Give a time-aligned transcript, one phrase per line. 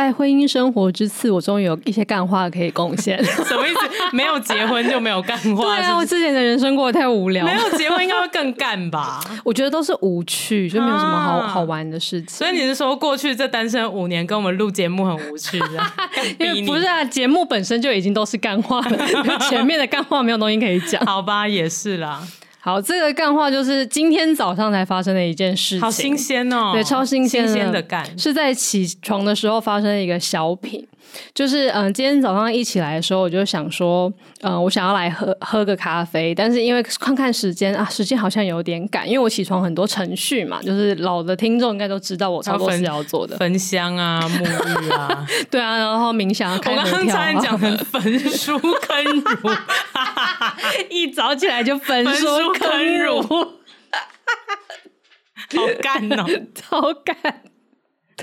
[0.00, 3.22] 拜婚姻生活之赐，我终于有一些干话可以贡献。
[3.44, 3.80] 什么意思？
[4.16, 5.76] 没有结婚就没有干话？
[5.76, 7.44] 对啊，我之前的人生过得太无聊。
[7.44, 9.22] 没有结婚应该会更干吧？
[9.44, 12.30] 我觉得都是无趣，就没有什么好、啊、好玩的事情。
[12.30, 15.66] 所以你是说，过去这单身五年跟我们录节目很无趣的？
[16.40, 19.06] 因为不是啊，节目本身就已经都是干话了，
[19.50, 21.04] 前面的干话没有东西可以讲。
[21.04, 22.26] 好吧，也是啦。
[22.60, 30.86] 好，这个干话就是今天早上才发生的一件事情，好新鲜哦，对，超新鲜的，的干，是在起床的时候发生的一个小品。
[31.34, 46.56] 就是嗯，今天早上一起来的时候，我就想说，嗯，我想要来喝喝个咖啡，但是因为看看时间啊，时间好像有点赶，因为我起床很多程序嘛，就是老的听众应该都知道我差不多是要做的，焚香啊、沐浴啊， 对啊，然后冥想、 啊。
[46.56, 46.86] 我刚刚
[47.40, 49.50] 讲成焚书坑儒，
[50.90, 53.28] 一早起来就焚书坑儒，好
[55.82, 57.16] 干哦，超干。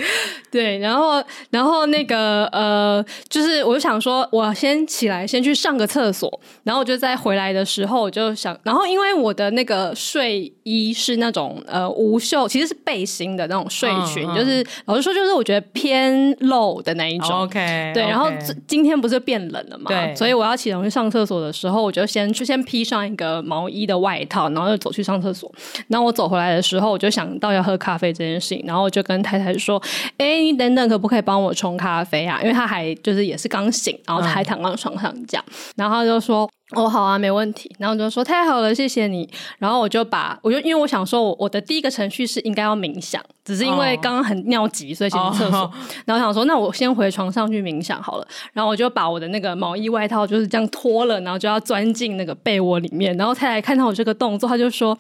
[0.52, 17.42] 对，然后，然后那个呃，就是我就想说，我先起来，先去上个厕所，然后我就在回来的时候，我就想，然后因为我的那个睡衣是那种呃无袖，其实是背心的那种睡裙，嗯嗯、就是老实说，就是我觉得偏露的那一种。
[17.42, 18.30] OK，对，然后
[18.68, 25.52] 今天不是变冷了嘛，对，所以我要起床去上厕所的时候，我就先去先披上一个毛衣的外套，然后就走去上厕所。
[25.88, 29.82] 然后我走回来的时候，我就想到要喝咖啡这件事情，然后我就跟太太说。
[30.18, 32.40] 哎、欸，你等等，可不可以帮我冲咖啡啊？
[32.42, 45.60] 因为他还就是也是刚醒，然后他还躺到床上这样，嗯、然后他就说：“哦，好啊，没问题。”然后我就说：“太好了，谢谢你。”然后我就把我就因为我想说我，我我的第一个程序是应该要冥想，只是因为刚刚很尿急，所以先去厕所。
[45.60, 45.72] 哦、
[46.06, 48.28] 然后我想说，那我先回床上去冥想好了。
[48.52, 53.16] 然后我就把我的那个毛衣外套就是这样脱了，然后就要钻进那个被窝里面。
[53.18, 54.98] 然后太太看到我这个动作，他就说。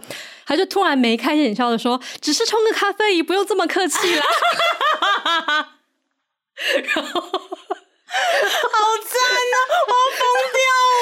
[0.49, 4.23] 他就突然眉开眼笑的说：“只是冲个咖啡，也不用这么客气啦。”
[6.95, 7.21] 然后
[8.71, 9.13] 好赞
[9.53, 9.55] 啊，
[9.87, 10.23] 我要疯
[10.53, 10.57] 掉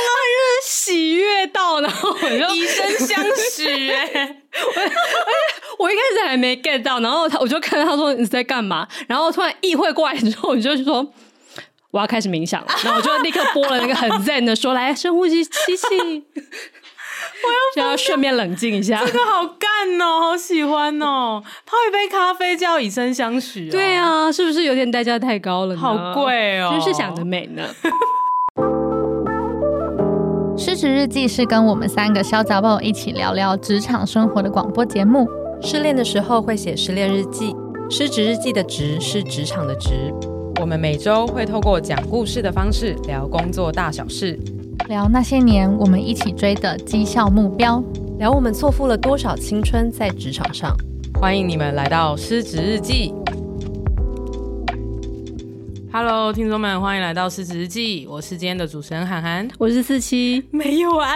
[0.05, 4.41] 了，就是喜悦到，然后我就以身相许哎！
[5.77, 11.05] 我一开始还没 get 到，然后他我就看到他说你在干嘛，然后突然意会过来之后，我就说
[11.91, 16.23] 我要开始冥想了，然后我就立刻播了那个很 zen 的说：“来深呼吸，吸气。”
[17.45, 21.43] 我要就要顺便冷静一下，这个好干哦，好喜欢哦！
[21.65, 25.79] 泡一杯咖啡就要以身相许，哦，对啊，是不是有点代价太高了呢？
[25.79, 27.63] 好贵哦，真是想得美呢。
[30.57, 35.27] 失职日记是跟我们三个小杂宝一起聊聊职场生活的广播节目。
[35.61, 37.55] 失恋的时候会写失恋日记，
[37.89, 40.13] 失职日记的职是职场的职。
[40.61, 44.39] 我们每周会透过讲故事的方式聊工作大小事。
[44.87, 47.83] 聊那些年我们一起追的绩效目标，
[48.19, 50.75] 聊我们错付了多少青春在职场上。
[51.19, 53.13] 欢迎你们来到失职日记。
[55.97, 58.05] Hello，听众们，欢迎来到失职日记。
[58.09, 61.15] 我是今天的主持人涵涵，我是四七，没有安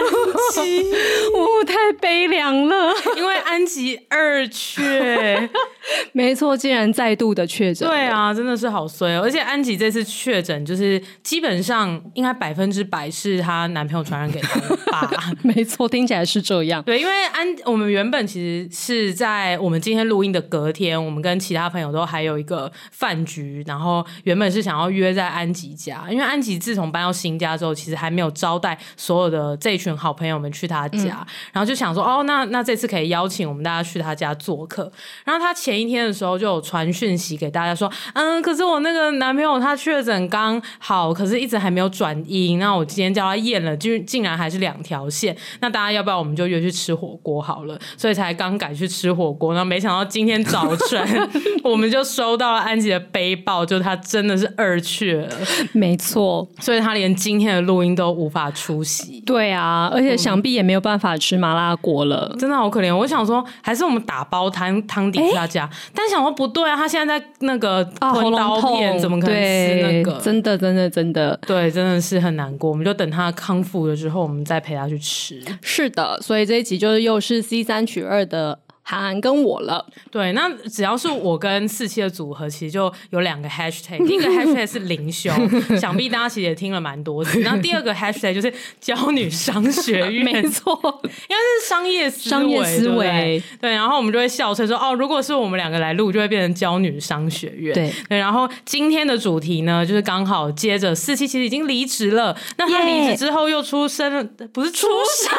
[0.54, 0.86] 吉，
[1.36, 5.50] 我太悲凉了，因为安吉二确，
[6.14, 7.86] 没错，竟然再度的确诊。
[7.90, 9.22] 对啊，真的是好衰哦。
[9.22, 15.12] 而且安吉这次确诊，就是基本上应该百分之百是她男朋友传染给她的吧？
[15.44, 16.82] 没错，听起来是这样。
[16.84, 24.69] 对，因为安，我们原本其实是在我们今天录音的隔天，我们跟其他朋友都还有一个饭局，然后原本是想。
[24.70, 34.92] 想要约在安吉家，因为安吉自从搬到新家之后，其实还没有招待所有的这一群好朋友们去他家，嗯、然后就想说，哦，那那这次可以邀请我们大家去他家做客。
[35.26, 45.36] 然后他前一天的时候就有传讯息给大家说，嗯，可是我那个男朋友他确诊刚好，可是一直还没有转阴，那我今天叫他验了，就竟然还是两条线。
[45.62, 47.76] 那大家要不要我们就约去吃火锅好了？
[47.98, 51.30] 所以才刚改去吃火锅，然后没想到今天早晨
[51.66, 54.59] 我们就收到了安吉的背包，就他真的是。
[54.60, 55.30] 二去了，
[55.72, 59.22] 没错，所以他连今天的录音都无法出席。
[59.26, 62.94] 对啊，而且想必也没有办法吃麻辣锅了，嗯，真的好可怜。
[62.94, 70.20] 我想说，还是我们打包汤汤底给他家，欸、但想说不对啊，他现在在那个吞刀片，啊、怎么可能吃那个？
[70.20, 72.70] 真的，真的，真的，对，真的是很难过。
[72.70, 75.42] 我们就等他康复了之后，我们再陪他去吃。
[75.62, 78.60] 是的，所以这一集就是又是 C 三取二的。
[78.90, 79.86] 韩寒跟我了。
[80.10, 85.32] 对，那只要是我跟四七的组合，其实就有两个 hashtag，第一个 hashtag 是灵修，
[85.80, 87.40] 想必大家其实也听了蛮多次。
[87.46, 93.44] 然后第二个 hashtag 就是娇女商学院，没错，应该是商业思维，商业思维。
[93.62, 97.76] 对，然后我们就会笑称说，哦，如果是我们两个来录，就会变成娇女商学院。
[97.76, 105.38] 对，对，然后今天的主题呢，就是刚好接着四七其实已经离职了，那他离职之后又出生了不是出生，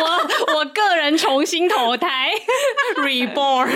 [0.00, 2.30] 我我个人重新投胎，
[3.04, 3.68] reborn，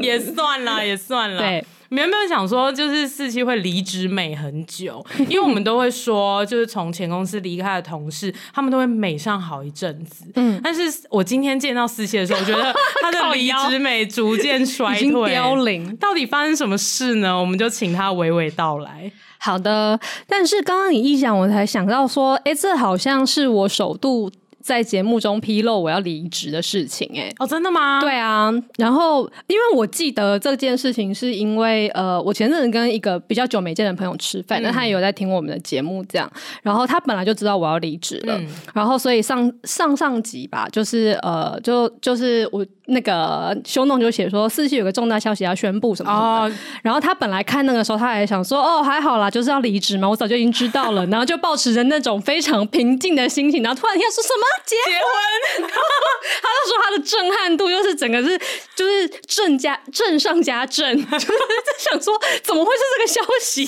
[0.00, 1.64] 也算了，也算了，对。
[1.90, 10.24] 有没有想说，就是四期会离职美很久， 因为我们都会说，就是从前公司离开的同事，他们都会美上好一阵子。
[10.34, 15.96] 嗯，但是我今天见到四期的时候，我觉得他的离职美逐渐衰退，凋零。
[15.98, 17.38] 到底发生什么事呢？
[17.38, 19.12] 我们就请他娓娓道来。
[19.38, 24.28] 好的，但是刚刚你一讲，我才想到说，哎，这好像是我首度。
[24.64, 28.00] 在节目中披露我要离职的事情，欸，哎，哦，真的吗？
[28.00, 36.32] 对啊，然后因为我记得这件事情是因为，呃，我前阵子跟一个比较久没见的朋友吃饭，那、嗯、他也有在听我们的节目，这样，
[36.62, 42.64] 然后他本来就知道我要离职了，嗯、然后所以上上上集吧，就是呃，就就是我。
[42.86, 46.62] 那个修弄就写说四期有个重大消息要宣布什么什么的，oh.
[46.82, 54.44] 然后他本来看那个时候他还想说哦还好啦，就是要离职嘛，我早就已经知道了， 然后就抱持着那种非常平静的心情，然后突然间说什么？
[54.66, 55.72] 结婚，结婚？
[56.42, 58.38] 他就说他的震撼度就是整个是
[58.74, 63.62] 就是震加震上加震， 就是在想说怎么会是这个消息？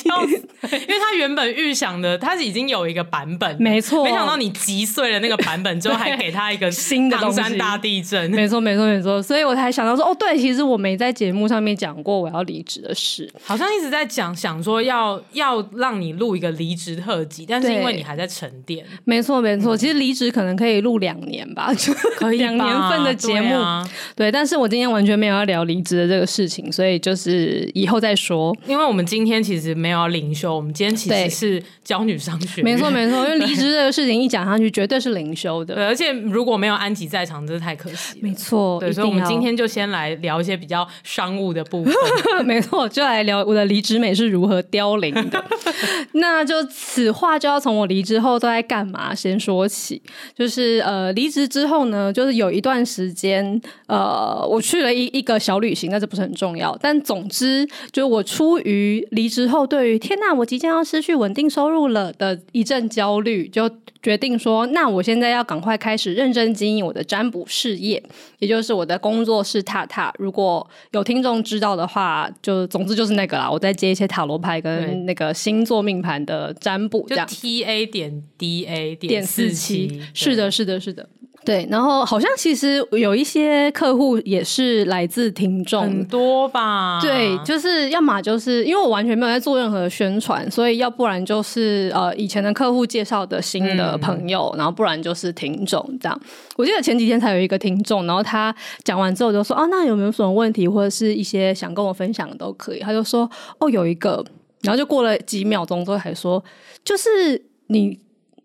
[0.87, 9.06] 因为他原本预想的他是已经有一个版本，没错，没想到你击碎了那个版本之后还给他一个新的唐山大地震，没错没错没错。
[9.23, 21.73] 所以我才想到说，哦，对，其实我没在节目上面讲过我要离职的事，好像一直在讲，想说要要让你录一个离职特辑，但是因为你还在沉淀，没错没错，其实离职可能可以录两年吧，
[22.17, 23.49] 可以两年份的节目。
[23.49, 41.95] 对、啊，对，但是我今天完全没有要聊离职的这个事情，所以就是以后再说，因为我们今天其实没有要灵修，我们今天其实是教女商学， 没错没错，因为离职这个事情一讲上去，绝对是灵修的，对，而且如果没有安吉在场，真是太可惜，没错，对，所以我们今天就先来聊一些比较商务的部分。
[42.45, 45.45] 没错，就来聊我的离职美是如何凋零的。
[46.13, 50.01] 那就此话就要从我离职后都在干嘛先说起。
[50.35, 56.77] 就是呃，离职之后呢，就是有一段时间，呃，我去了一一个小旅行，但这不是很重要。
[56.81, 63.71] 但总之，就我出于离职后对于天哪，我即将要失去稳定收入了的一阵焦虑，就
[64.03, 68.03] 决定说，那我现在要赶快开始认真经营我的占卜事业，
[68.39, 70.13] 也就是我的工作室塔塔。
[70.19, 73.51] 如果有听众知道的话，就总之就是那个啦。
[73.51, 77.27] 我在接一些塔罗牌跟那个星座命盘的占卜，这样。
[77.27, 81.09] T A 点 D A 点四七，是的，是的，是的。
[81.47, 86.99] 对，然后好像其实有一些客户也是来自听众，很多吧？
[87.01, 96.21] 对，就是要么就是因为我完全没有在做任何宣传，所以要不然就是呃以前的客户介绍的新的朋友，嗯、然后不然就是听众这样。
[96.57, 98.53] 我记得前几天才有一个听众，然后他
[98.83, 104.25] 讲完之后就说：“哦，那有没有什么问题或者是一些想跟我分享的都可以。”他就说：“哦，有一个。”
[104.63, 106.43] 然后就过了几秒钟之后还说
[106.83, 107.97] ：“就是你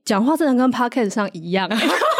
[0.05, 1.67] 讲话真的跟 Podcast 上一样。”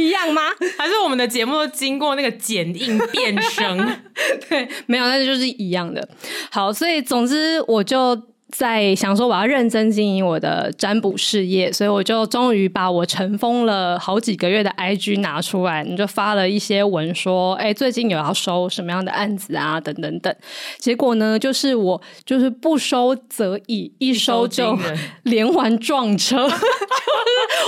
[0.00, 0.42] 一样吗？
[0.78, 3.78] 还是我们的节目都经过那个剪映变声？
[4.48, 6.08] 对，没有，那就是一样的。
[6.50, 8.29] 好，所以总之我就。
[8.50, 20.34] 在想说我要认真经营我的占卜事业，所以我就终于把我尘封了好几个月的 IG 拿出来，你就发了一些文说，哎，最近有要收什么样的案子啊，等等等。
[20.78, 24.76] 结果呢，就是我就是不收则已，一收就
[25.22, 26.58] 连环撞车，就 是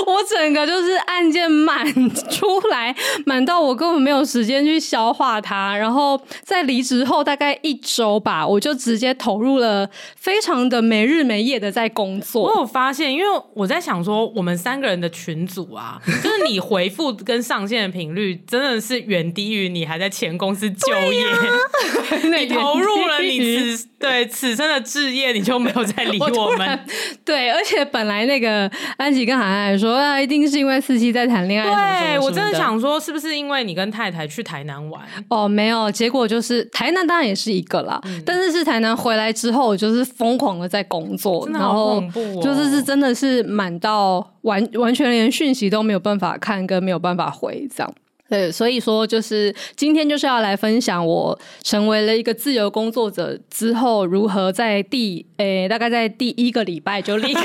[0.07, 5.77] 我整个就是案件满出来，满到我根本没有时间去消化它。
[5.77, 10.72] 然后在离职后大概一周吧，我就直接投入了非常。
[10.73, 26.69] 的没日没夜的在工作，我有发现，因为我在想说，我们三个人的群组啊， 就是你回复跟上线的频率真的是远低于你还在前公司就业， 啊、你投入了你此对此生的置业，你就没有再理 我们。
[26.69, 26.79] 我
[27.25, 32.17] 对，而且本来那个安吉跟海海说啊，一定是因为四七在谈恋爱。
[32.17, 35.03] 对，我真的想说，是不是因为你跟太太去台南玩？
[35.29, 40.62] 哦，没有，结果就是台南当然也是一个啦，嗯、但是是台南回来之后，就是疯狂。
[40.69, 42.03] 在工作，然后
[42.43, 47.95] 就是是真的是满到完完全连讯息都没有办法看，跟没有办法回这样。
[48.29, 57.41] 对，所以说就是今天就是要来分享我成为了一个自由工作者之后，如何在第诶大概在第一个礼拜就立刻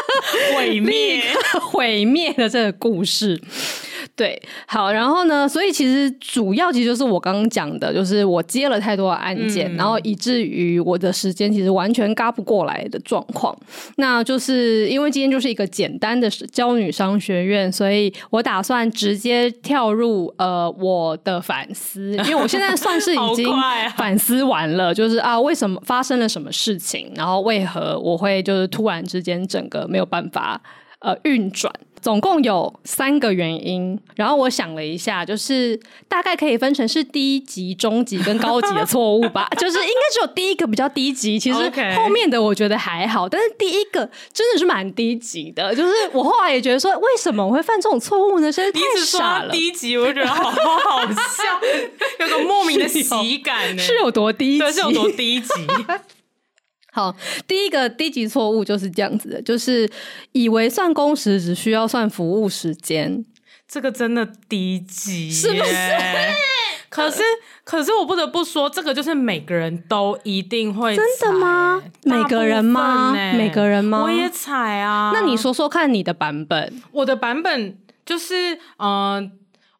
[0.56, 1.22] 毁灭
[1.60, 3.38] 毁灭的这个故事。
[4.14, 13.56] 对，好，然后呢，所以其实主要其实就是我刚刚讲的，就是我接了太多的案件，嗯、然后以至于我的时间其实完全嘎不过来的状况。
[13.96, 23.48] 那就是因为今天就是一个简单的教女商学院，所以我打算直接跳入呃我的反思，因为我现在算是已 经
[23.96, 30.60] 反思完了，啊、就是啊为什么发生了什么事情，然后为何我会就是突然之间整个没有办法
[31.00, 31.72] 呃运转。
[32.02, 35.78] 总共有三个原因，然后我想了一下，就是
[36.08, 39.48] 大概可以分成是低级、中级跟高级的错误吧。
[39.56, 41.58] 就是应该只有第一个比较低级，其实
[41.94, 45.72] 后面的我觉得还好，但是第一个真的是蛮低级的。
[45.74, 48.50] 就是我后来也觉得说，为什么我会犯这种错误呢？
[48.50, 49.52] 真是太傻了。
[49.52, 51.60] 低级，我就觉得好好笑，
[52.18, 53.78] 有个莫名的喜感呢。
[53.82, 54.72] 是有多低级？
[54.72, 55.48] 是有多低级？
[56.94, 57.16] 好，
[57.48, 59.90] 第一个低级错误就是这样子的，就是
[60.32, 63.24] 以为算工时只需要算服务时间，
[63.66, 65.72] 这个真的低级，是不是？
[66.90, 67.22] 可是，
[67.64, 70.94] 可是我不得不说，这个就是每个人都一定会。
[70.94, 71.82] 真的吗？
[72.04, 73.14] 每个人吗？
[73.34, 74.02] 每个人吗？
[74.02, 75.12] 我也踩啊。
[75.14, 76.82] 那你说说看你的版本。
[76.90, 79.30] 我的版本就是，嗯、呃。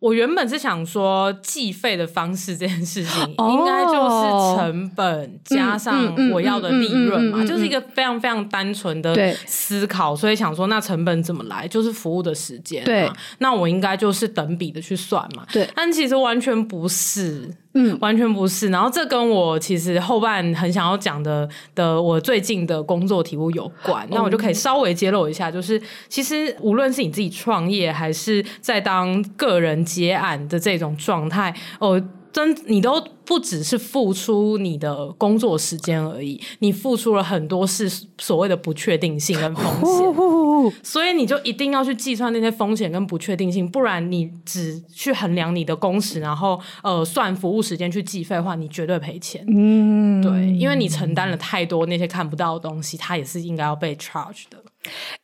[0.02, 9.14] 我原本是想说计费的方式这件事情，应该就是成本加上我要的利润嘛，就是一个非常非常单纯的
[9.46, 17.48] 思考，所以想说那成本怎么来，就是服务的时间，嘛，那我应该就是等比的去算嘛，对，但其实完全不是。
[17.74, 18.68] 嗯，完全不是。
[18.68, 32.02] 然后这跟我其实后半很想要讲的的我最近的工作题目有关，那我就可以稍微揭露一下，就是其实无论是你自己创业，还是在当个人接案的这种状态，哦。
[32.32, 49.44] 真，你都不只是付出你的工作时间而已，你付出了很多是所谓的不确定性跟风险， 所以你就一定要去计算那些风险跟不确定性，不然你只去衡量你的工时，然后呃算服务时间去计费的话，你绝对赔钱。
[49.48, 54.61] 嗯，对，因为你承担了太多那些看不到的东西，它也是应该要被 charge 的。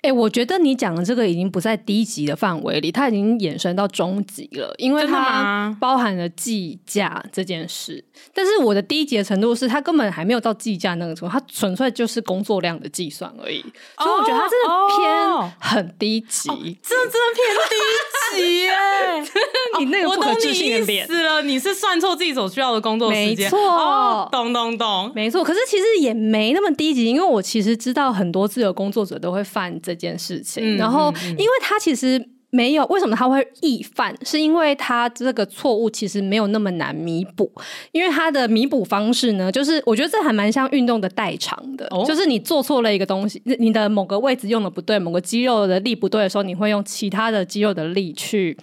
[0.02, 8.04] 哎、欸，我觉得你讲的这个已经不在低级的范围里，它已经衍生到中级了，因为它包含了计价这件事。
[8.32, 13.60] 但是我的低级的程度是，它根本还没有到计价那个程度，它纯粹就是工作量的计算而已。
[13.98, 18.70] 所以我觉得它真的偏很低级，这、哦哦、真的偏低级耶！
[19.80, 25.42] 你那个不可置信的脸，是了，你是算错自己所需要的工作时间，没错、哦，懂懂懂，没错。
[25.42, 29.44] 可是其实也没那么低级，因为我其实知道很多自由工作者都会。
[29.48, 37.50] 犯这件事情，然后因为他其实没有为什么他会易犯，是因为他这个错误其实没有那么难弥补，
[37.92, 48.56] 因为他的弥补方式呢，就是我觉得这还蛮像运动的代偿的，哦、就是你做错了一个东西，你的某个位置用的不对，某个肌肉的力不对的时候，你会用其他的肌肉的力去。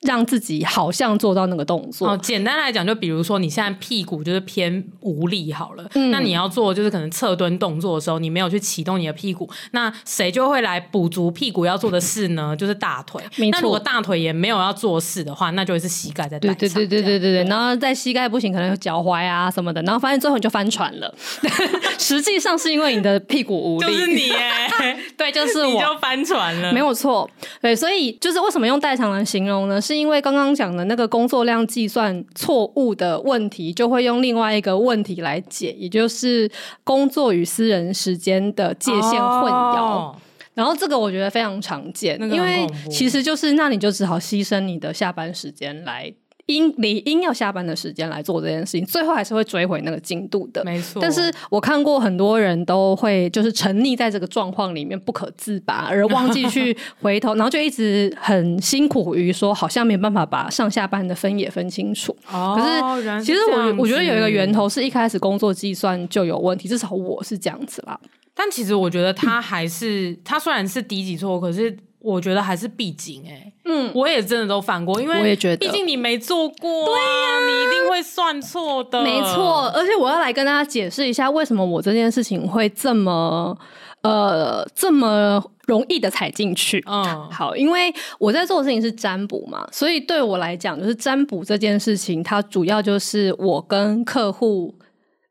[0.00, 2.08] 让自己好像做到那个动作。
[2.08, 12.54] 哦，简单来讲，就比如说你现在屁股就是偏无力好了，嗯、那你要做就是可能侧蹲动作的时候，你没有去启动你的屁股，那谁就会来补足屁股要做的事呢？
[12.58, 13.22] 就是大腿。
[13.36, 13.58] 没错。
[13.58, 16.38] 那如果大腿也没有要做事的话，那就会是膝盖在。
[16.38, 17.44] 对对对对对对对。
[17.44, 21.14] 然后在膝盖不行，可能有脚踝啊什么的，然后发现最后你就翻船了。
[21.98, 23.86] 实际上是因为你的屁股无力。
[23.86, 25.72] 就是你哎， 对，就是我。
[25.74, 26.72] 你就翻船了。
[26.72, 27.28] 没有错。
[27.60, 29.80] 对，所以就是为什么用代偿来形容呢？
[29.90, 36.48] 是因为刚刚讲的那个工作量计算错误的问题，就会用另外一个问题来解，也就是
[36.84, 39.82] 工作与私人时间的界限混淆。
[39.82, 40.16] 哦、
[40.54, 46.14] 然后这个我觉得非常常见，因为其实就是那你就只好牺牲你的下班时间来。
[46.50, 50.62] 应理应要下班的时间来做这件事情，最后还是会追回那个进度的。
[50.64, 51.00] 没错。
[51.00, 62.14] 但是我看过很多人都会就是沉溺在这个状况里面不可自拔，而忘记去 回头，然后就一直很辛苦于说好像没办法把上下班的分也分清楚。
[62.30, 62.56] 哦。
[62.56, 67.98] 可是其实我我觉得有一个源头是一开始工作计算就有问题，至少我是这样子啦。
[68.34, 71.76] 但其实我觉得他还是他虽然是低级错误，可是。
[72.00, 79.70] 我觉得还是必经哎，嗯，我也真的都犯过，因为我也觉得，毕竟你没做过，对呀，你一定会算错的，没错。
[79.74, 83.56] 而且我要来跟大家解释一下，为什么我这件事情会这么
[84.02, 86.82] 呃这么容易的踩进去。
[86.86, 94.74] 嗯，好，因为我在做的事情是占卜嘛，所以对我来讲，就是占卜这件事情，它主要就是我跟客户。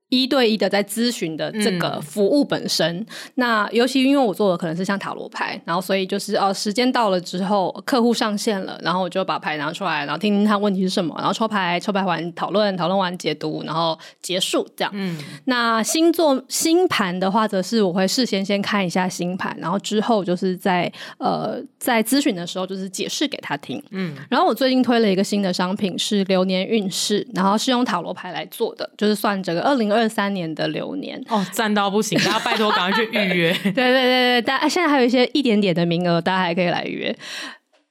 [0.09, 14.91] 一对一的在咨询的这个服务本身，嗯、那尤其因为我做的可能是像塔罗牌，然后所以就是哦，时间到了之后，客户上线了，然后我就把牌拿出来，然后听听他问题是什么，然后抽牌，抽牌完讨论，讨论完解读，然后结束这样。
[14.95, 23.79] 嗯，那星座星盘的话，则是我会事先先看一下星盘，然后之后就是在呃在咨询的时候就是解释给他听。
[23.91, 29.98] 嗯，然后我最近推了一个新的商品是流年运势，然后是用塔罗牌来做的，就是算这个二零二。
[29.99, 32.17] 二三年的流年哦，赞到不行！
[32.25, 33.51] 大家拜托赶快去预约。
[33.63, 37.15] 对对对对，大家现在还有一些一点点的名额，大家还可以来约。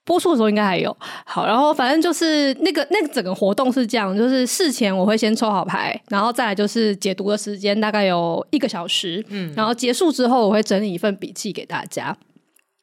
[0.05, 0.97] 播出的时候应该还有。
[1.27, 12.17] 好，然后反正就是那个那个整个活动是这样，就是事前我会先抽好牌，然后再来就是解读的时间大概有一个小时，嗯，然后结束之后我会整理一份笔记给大家。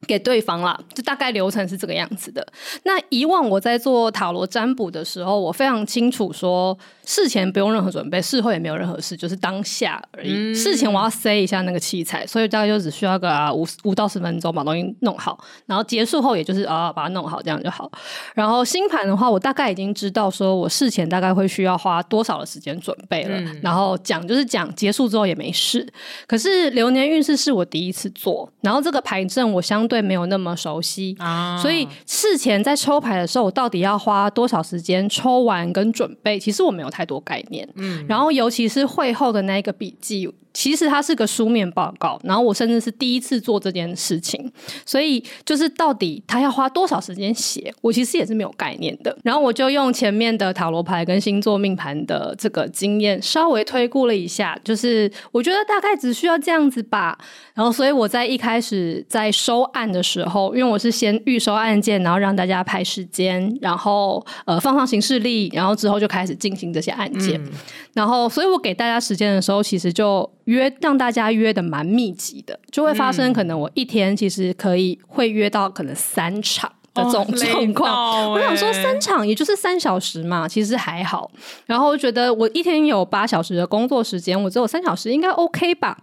[0.06, 2.46] 给对方啦，就大概流程是这个样子的。
[2.84, 10.32] 那以往我在做塔罗占卜的时候，我非常清楚说，事前不用任何准备，事后也没有任何事，就是当下而已。
[10.32, 17.92] 嗯、事前我要塞一下那个器材，所以大概就只需要个五五到十分钟把东西弄好，然后结束后也就是啊把它弄好这样就好。
[18.36, 25.88] 然后星盘的话，我大概已经知道说我事前大概会需要花多少的时间准备了，嗯、然后讲就是讲，结束之后也没事。
[26.28, 29.95] 可是流年运势是我第一次做，然后这个牌阵我相对。
[29.96, 37.66] 对，没有那么熟悉，啊、所以事前在抽牌的时候，我到底要花多少时间抽完跟准备，其实我没有太多概念。
[37.76, 40.30] 嗯，然后尤其是会后的那一个笔记。
[40.56, 44.50] 其实它是个书面报告，然后我甚至是第一次做这件事情，
[44.86, 49.16] 所以就是到底他要花多少时间写，我其实也是没有概念的。
[49.22, 57.18] 然后我就用前面的塔罗牌跟星座命盘的这个经验，稍微推估了一下，就是我觉得大概只需要这样子吧。
[57.54, 67.44] 然后所以我在一开始在收案的时候，因为我是先预收案件，然后让大家排时间，然后呃放上行事历，然后之后就开始进行这些案件。
[67.44, 67.52] 嗯、
[67.94, 70.30] 然后所以我给大家时间的时候，其实就。
[70.46, 78.32] 约让大家约的蛮密集的，就会发生可能我一天其实可以会约到可能三场的这种状况。
[78.32, 81.30] 我想说三场也就是三小时嘛，其实还好。
[81.66, 85.98] 然后我觉得我一天有八小时的工作时间，我只有三小时应该 OK 吧？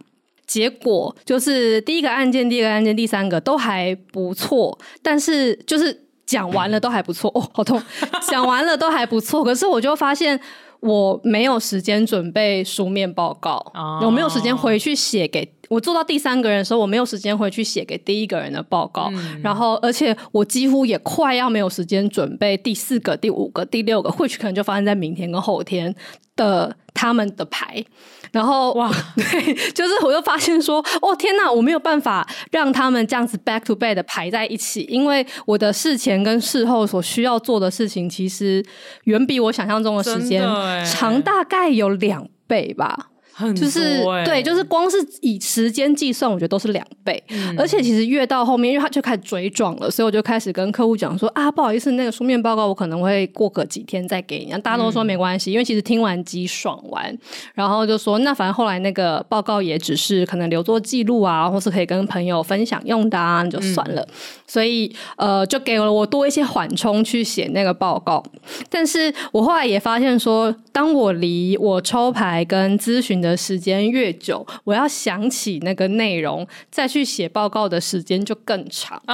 [0.47, 7.81] 结果就是第一个案件、第二个案件、第三个都还不错，但是就是讲完了都还不错哦，好痛！
[8.29, 10.39] 讲完了都还不错，可是我就发现。
[10.83, 14.05] 我没有时间准备书面报告，oh.
[14.05, 25.95] 我没有时间回去写给我做到第三个人的时候，我没有时间回去写给第一个人的报告，嗯、然后而且我几乎也快要没有时间准备第四个、第五个、第六个，或许可能就发生在明天跟后天
[26.35, 27.85] 的他们的牌。
[28.33, 38.65] 然后哇， 对，就是我又发现说，哦天哪，我没有办法让他们这样子 back to back 的排在一起，因为我的事前跟事后所需要做的事情，其实
[39.05, 40.43] 远比我想象中的时间
[40.85, 43.11] 长大概有两倍吧。
[43.57, 47.23] 就是对，就是光是以时间计算，我觉得都是两倍。
[47.31, 54.53] 嗯、而且其实越到后面，因为他就开始追撞了，所以我就开始跟客户讲说啊，不好意思，那个书面报告我可能会过个几天再给你。
[54.61, 57.17] 大家都说没关系，嗯、因为其实听完机爽完，
[57.55, 64.03] 然后就说那反正后来那个报告也只是可能留作记录啊，或是可以跟朋友分享用的啊，就算了。
[64.03, 64.15] 嗯、
[64.47, 68.23] 所以呃，就给了我多一些缓冲去写那个报告。
[68.69, 79.01] 但是我后来也发现说，当我离我抽牌跟咨询的时间越久，我要想起那个内容，再去写报告的时间就更长，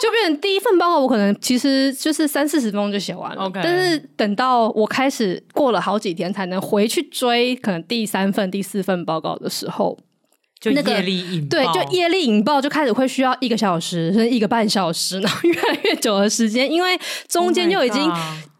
[0.00, 3.44] 就变成第一份报告，我可能其实就是三四十分钟就写完了。
[3.44, 3.60] Okay.
[3.62, 9.98] 但是等到我开始过了好几天才能回去追，可能第三份、第四份报告的时候，
[10.60, 16.98] 就业力引爆，那个，对，就业力引爆，就开始会需要一个小时甚至一个半小时，然后越来越久的时间，因为
[17.28, 18.12] 中间就已经。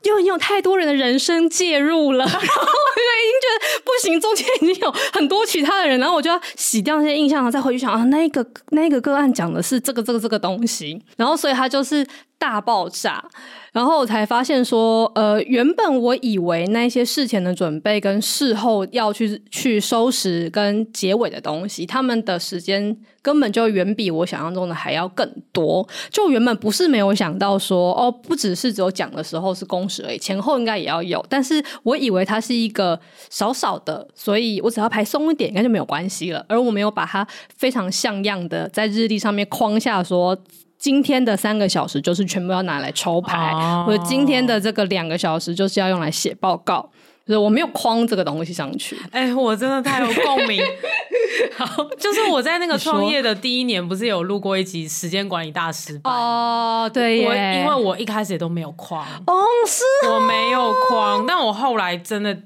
[0.05, 12.07] Oh 因为你有太多人的人生介入了， 然后我就已经觉得不行，中间已经有很多其他的人，然后我就要洗掉那些印象，然后再回去想啊，那一个那一个个案讲的是这个这个这个东西，然后所以他就是
[12.39, 13.25] 大爆炸。
[13.73, 25.85] 然后我才发现说，呃，原本我以为那些事前的准备跟事后要去去收拾跟结尾的东西，他们的时间根本就远比我想象中的还要更多。
[26.09, 31.25] 就原本不是没有想到说，哦，不只是只有讲的时候是工时而已，前后应该也要有。
[31.29, 32.99] 但是我以为它是一个
[33.31, 36.45] 少少的，所以我只要排松一点，应该就没有关系了。
[36.49, 37.27] 而我没有把它
[37.57, 40.37] 非常像样的在日历上面框下说。
[40.77, 46.91] 今天的三个小时就是全部要拿来抽牌，哦、或者今天的这个两个小时就是要用来写报告，
[47.27, 48.97] 就是我没有框这个东西上去。
[49.11, 50.63] 哎、欸，我真的太有共鸣。
[51.57, 59.05] 好， 就是我在那个创业的第一年，不是有录过一集时间管理大师哦，对耶，我因为我一开始也都没有框。
[59.27, 59.35] 哦，
[59.67, 62.37] 是、啊，我没有框，但我后来真的。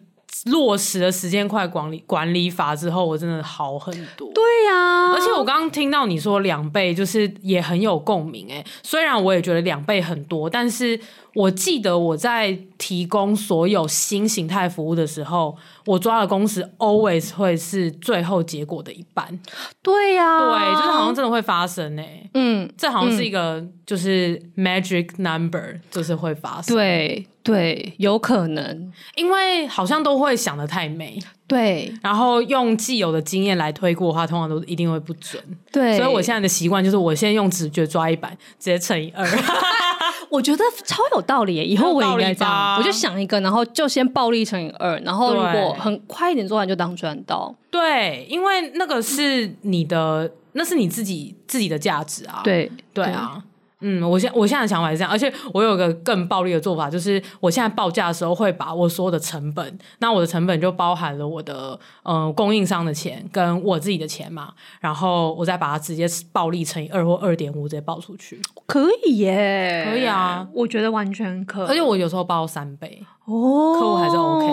[0.45, 4.31] 落实了时间快管理管理法之后，我真的好很多。
[4.33, 8.65] 对呀、啊，而且我刚刚听到你说两倍，就是也很有共鸣哎。
[8.83, 10.99] 虽然我也觉得两倍很多，但是
[11.35, 19.39] 我记得我在提供所有新形态服务的时候，我抓的工时 always 会是最后结果的一半。
[19.83, 22.29] 对呀、啊，对，就是好像真的会发生哎。
[22.35, 26.75] 嗯，这好像是一个就是 magic number，就是会发生。
[26.77, 27.27] 对。
[27.41, 31.19] 对，有可能，因为好像都会想的太美，
[31.49, 35.97] 对，然后用既有的经验来推估的话，通常都一定会不准，对。
[35.97, 39.27] 所以我现在的习惯就是，我先用直觉抓一板，直接乘以二。
[40.31, 47.55] 我觉得超有道理耶，以后我也应该这样， 我就想一个，然后就先暴力乘以二，然后如果很快一点做完，就当赚到。
[47.71, 52.43] 对，因为那个是你的，那是你自己自己的价值啊。
[52.45, 53.43] 对，对啊。
[53.81, 74.47] 嗯，我现我现在的想法是这样，而且我有个更暴力的做法，就是我现在报价的时候会把我所有的成本，那我的成本就包含了我的呃供应商的钱跟我自己的钱嘛，然后我再把它直接暴力乘以二或二点五直接报出去，可以耶，可以啊，我觉得完全可以，而且我有时候报三倍哦，客户还是 OK。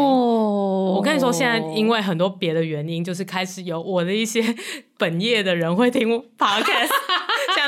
[0.96, 4.42] 我跟你说，现在因为很多别的原因，就是开始有我的一些
[4.98, 6.08] 本业的人会听
[6.38, 6.92] Podcast。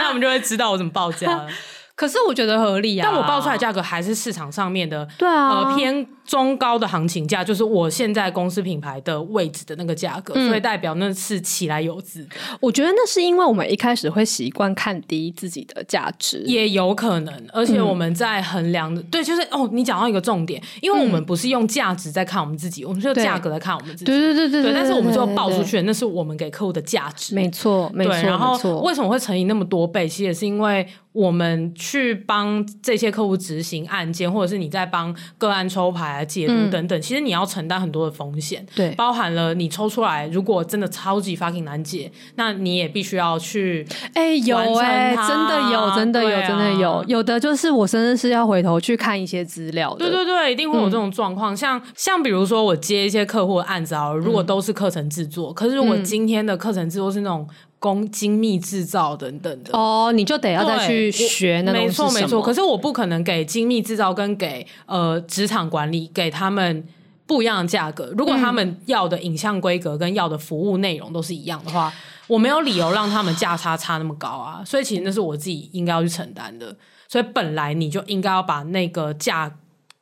[0.08, 1.48] 他们就会知道我怎么报价了。
[1.96, 12.36] 可是我觉得合理啊，但我报出来价格还是市场上面的，对啊，呃偏中高的行情价，就是我现在公司品牌的位置的那个价格，嗯、所以代表那是起来有字的。
[12.60, 17.34] 我觉得那是因为我们一开始会习惯看低自己的价值，也有可能。
[17.54, 24.06] 而且我们在衡量的，嗯、对，就是哦，你讲到一个重点，因为我们不是用价值在看我们自己，嗯、我们是用价格来看我们自己。
[24.06, 24.74] 对对对对对。
[24.74, 27.34] 但是我们最后报出去的，那是我们给客户的价值。
[27.34, 28.14] 没错，没错。
[28.14, 30.08] 然后为什么会乘以那么多倍？
[30.08, 30.86] 其实也是因为。
[31.14, 57.48] 我们去帮这些客户执行案件，或者是你在帮个案抽牌啊、解读等等，嗯、其实你要承担很多的风险，对，包含了你抽出来，如果真的超级 fucking 难解，那你也必须要去，哎，有哎、欸，真的有，真的有，啊、真的有，有的就是我真的是要回头去看一些资料的，对对对，一定会有这种状况，嗯、像像比如说我接一些客户的案子啊，如果都是课程制作，嗯、可是如果今天的课程制作是那种。
[57.80, 61.72] 工精密制造等等的哦，你就得要再去学那。
[61.72, 66.84] 没错没错，可是我不可能给精密制造跟给呃职场管理给他们
[67.28, 68.12] 不一样的价格。
[68.18, 71.94] 如果他们要的影像规格跟要的服务内容都是一样的话，
[72.26, 74.64] 我没有理由让他们价差差那么高啊。
[74.66, 76.76] 所以其实那是我自己应该要去承担的。
[77.08, 79.56] 所以本来你就应该要把那个价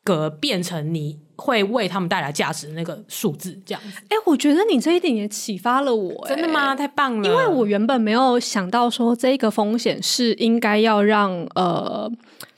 [0.04, 1.20] 格变成你。
[1.38, 3.90] 会为他们带来价值的那个数字，这样子。
[4.10, 6.28] 哎、欸，我觉得你这一点也启发了我。
[6.28, 6.76] 真的吗？
[6.76, 7.28] 太棒了！
[7.28, 12.12] 因为我原本没有想到说这个风险是应该要让呃，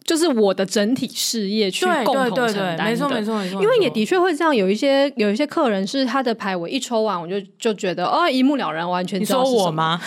[0.04, 2.84] 就是我的整体事业去共同承担的。
[2.86, 3.62] 没错，没错，没错。
[3.62, 9.20] 因为也的确会这样，有一些有一些客人是他的牌，我一抽完我就就觉得哦，一目了然，完全。
[9.20, 10.02] 你说我吗？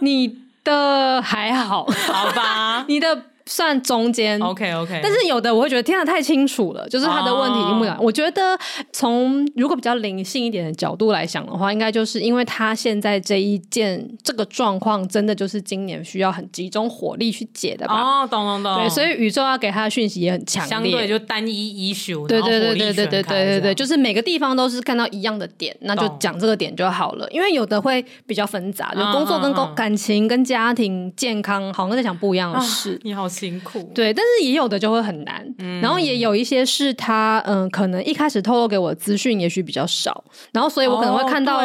[0.00, 2.84] 你的还好， 好吧？
[2.88, 3.22] 你的。
[3.46, 7.96] 算中间，OK OK，但是有的我会觉得天啊太清楚了，就是他的问题一目了然。
[7.96, 8.06] Oh.
[8.06, 8.58] 我觉得
[8.92, 17.94] 从如果比较灵性一点的角度来想的话，应该就是因为他现在这一件这个状况，真的就是今年需要很集中火力去解的吧？
[17.94, 18.76] 哦，oh, 懂懂懂。
[18.78, 27.28] 对，所以宇宙要给他的讯息也很强烈，相对就单一 issue，对对对对对对对对对，就是每个地方都是看到一样的点，那就讲这个点就好了。
[27.30, 29.74] 因为有的会比较纷杂，就工作跟工、uh.
[29.74, 32.96] 感情跟家庭健康，好像在讲不一样的事。
[32.96, 34.14] Uh, 你好辛苦，对。
[34.14, 41.60] 但是也有的就会很难，嗯、然后也有一些是他嗯，可能一开始透露给我的资讯也许比较少，然后所以我可能会看到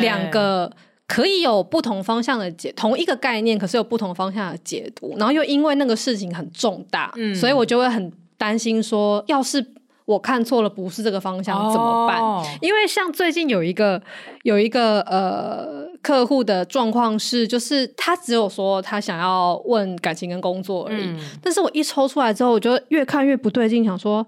[0.00, 0.70] 两个
[1.06, 9.64] 可以有不同方向的解，同一个概念可是有不同方向的解读，然后又因为那个事情很重大，嗯、所以我就会很担心说，要是。
[10.04, 12.44] 我看错了，不是这个方向怎么办？Oh.
[12.60, 14.02] 因为像最近有一个
[14.42, 24.26] 有一个呃客户的状况是，就是他只有说他想要问感情跟工作而已，嗯、但是我一抽出来之后，我就越看越不对劲，想说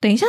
[0.00, 0.26] 等一下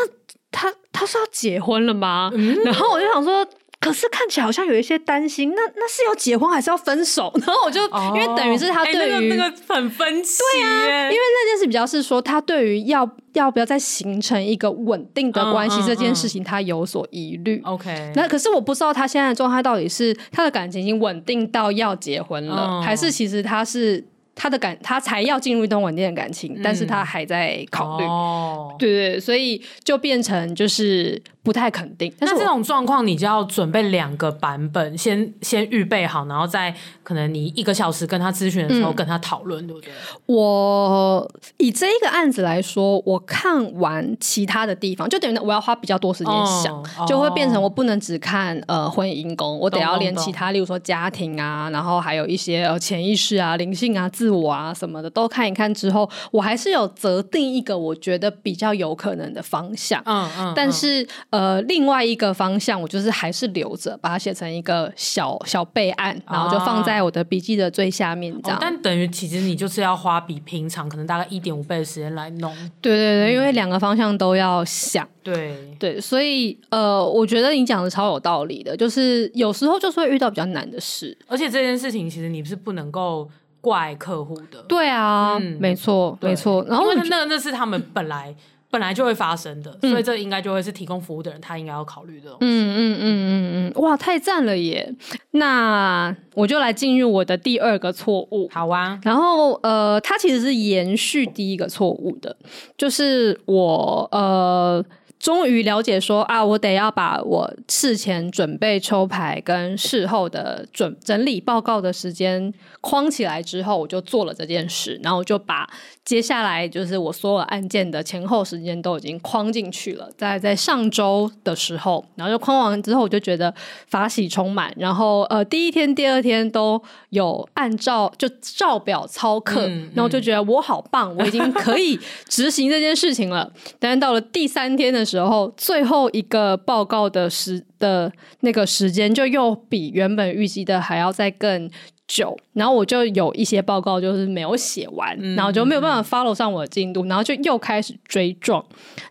[0.51, 2.31] 他他是要结婚了吗？
[2.33, 3.47] 嗯、然后我就想说。
[3.83, 7.31] 可是看起来好像有一些担心，那那是要结婚还是要分手？
[7.45, 17.61] 然后我就、oh, 因为等于是他对于、欸那个、那个很分歧，对啊，因为那件事比较是说他对于要要不要再形成一个稳定的关系、嗯、这件事情，他有所疑虑。
[17.65, 24.03] OK，、嗯、那可是我不知道他现在的状态到底是他的感情已经稳定到要结婚了，嗯、还是其实他是
[24.35, 28.05] 他的感，他才要进入一段稳定的感情，嗯、但是他还在考虑。
[28.05, 32.11] 哦，对对，所以就变成就是不太肯定。
[32.19, 39.91] 但是那这种状况，你就要准备两个版本，先先预备好，然后再可能你一个小时跟他咨询的时候跟他讨论，嗯、对不对？
[40.25, 54.09] 我以这一个案子来说，我看完其他的地方，就等于我要花比较多时间想，哦、就会变成我不能只看呃婚姻宫，我得要连其他，例如说家庭啊，然后还有一些呃潜意识啊、灵性啊。
[54.23, 60.01] 自我啊什么的都看一看之后，我还是有择定一个我觉得比较有可能的方向。
[60.05, 60.47] 嗯嗯。
[60.47, 68.57] 嗯但是呃，另外一个方向我就是还是留着，把它写成一个小小备案，然后就放在我的笔记的最下面这样。
[68.57, 72.55] 哦、但等于其实你就是要花比平常可能大概一点五倍的时间来弄。
[72.79, 75.05] 对对对，嗯、因为两个方向都要想。
[75.21, 83.29] 对对，所以呃，我觉得你讲的超有道理的，就是有时候就是会遇到比较难的事，而且这件事情其实你是不能够。
[83.63, 86.61] 怪客户的，对啊，嗯、没错，对没错。
[86.67, 88.35] 然后因为那那是他们本来
[88.69, 92.29] 本来就会发生的，嗯、所以这应该就会是提供服务的人他应该要考虑的。
[92.41, 94.93] 嗯嗯嗯嗯嗯，哇，太赞了耶！
[95.31, 98.49] 那我就来进入我的第二个错误。
[98.51, 98.99] 好啊。
[99.03, 102.35] 然后呃，它其实是延续第一个错误的，
[102.77, 104.83] 就是我呃。
[105.23, 115.65] 终于了解说啊，我得要把我事前准备抽牌跟事后的准整理报告的时间框起来之后，我就做了这件事，然后我就把。
[116.03, 123.53] 接下来就是我所有案件的前后时间都已经框进去了，在在上周的时候，然后就框完之后，我就觉得
[123.87, 126.81] 法喜充满，然后呃第一天、第二天都
[127.11, 133.49] 有按照就照表操课，嗯嗯、然后就觉得我好棒，我已经可以执行这件事情了。
[133.79, 135.12] 但是到了第三天的时候，
[135.57, 141.69] 最后一个报告的时的那个时间就又比原本预计的还要再更。
[142.05, 148.63] 久，然后我就有一些报告就是没有写完，嗯、然后就没有办法 follow 上我的进度，然后就又开始追撞，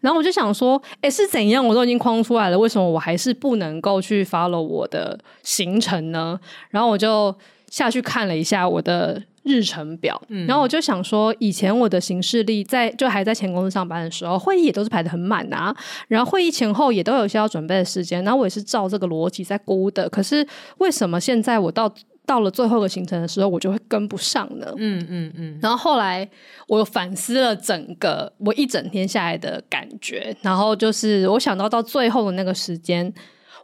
[0.02, 1.66] 然后我就想说，哎，是怎样？
[1.66, 6.38] 我都已经框出来了，为什么我还是不能够去 follow 我的行程呢？
[6.68, 7.34] 然后我就
[7.70, 15.74] 下去看了一下我的日程表，嗯、然后我就想说，以前我的行事历在就还在前公司上班的时候，会议也都是排的很满啊，
[16.08, 20.46] 然后会议前后也都有一些要准备的时间，然后我也是照这个逻辑在估的，可是
[20.78, 21.92] 为什么现在我到
[22.24, 24.72] 到了最后一个行程的时候，我就会跟不上呢。
[24.76, 25.08] 嗯嗯嗯。
[25.08, 26.28] 嗯嗯，然后后来
[26.68, 33.12] 我又反思了整个我一整天下来的感觉，然后就是我想到到最后的那个时间，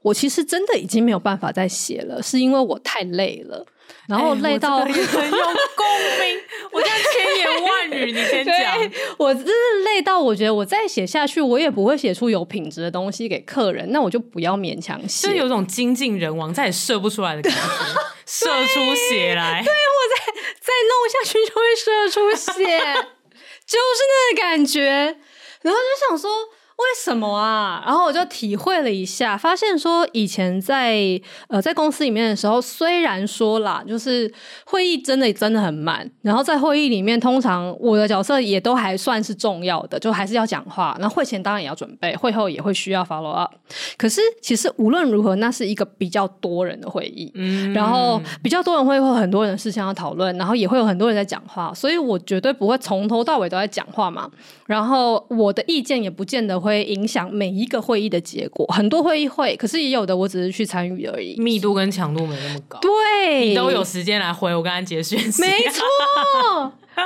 [0.02, 3.64] 我其实真的已经没有办法再写了，是因为我太累了。
[4.08, 5.46] 然后累到、欸、很有
[5.76, 5.86] 共
[6.20, 6.40] 鸣，
[6.72, 8.90] 我这样千言万语，你先 讲。
[9.18, 9.52] 我真是
[9.84, 15.28] 累到，我觉得我再写下去，我也不会写出有品质的东西给客人，那我就不要勉强写。
[15.28, 17.60] 就有种精尽人亡，再也射不出来的感觉，
[18.24, 19.62] 射出血来。
[19.62, 22.64] 对，我再再弄下去就会射出血，
[23.66, 25.16] 就是那个感觉。
[25.62, 26.30] 然后就想说。
[26.78, 27.82] 为什么啊？
[27.84, 34.32] 然后我就体会了一下，发现说以前在呃在公司里面的时候，虽然说啦，就是
[34.64, 40.96] 会议真的真的很慢，然后在会议里面，通常我的角色也都还算是重要的，就还是要讲话。
[41.00, 43.52] 那会前当然也要准备，会后也会需要 follow up。
[43.96, 54.30] 可是其实无论如何，那是一个比较多人的会议，嗯，然后比较多人会会很多人的事情要讨论，然后也会有很多人在讲话，所以我绝对不会从头到尾都在讲话嘛。
[54.66, 56.67] 然后我的意见也不见得会。
[56.68, 62.78] 会影响每一个会议的结果，很多会议会，可是也有的我只是去参与而已，密度跟强度没那么高。
[62.80, 65.82] 对，你都有时间来回我跟安杰讯息，没错，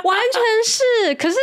[0.03, 1.15] 完全是。
[1.15, 1.37] 可是，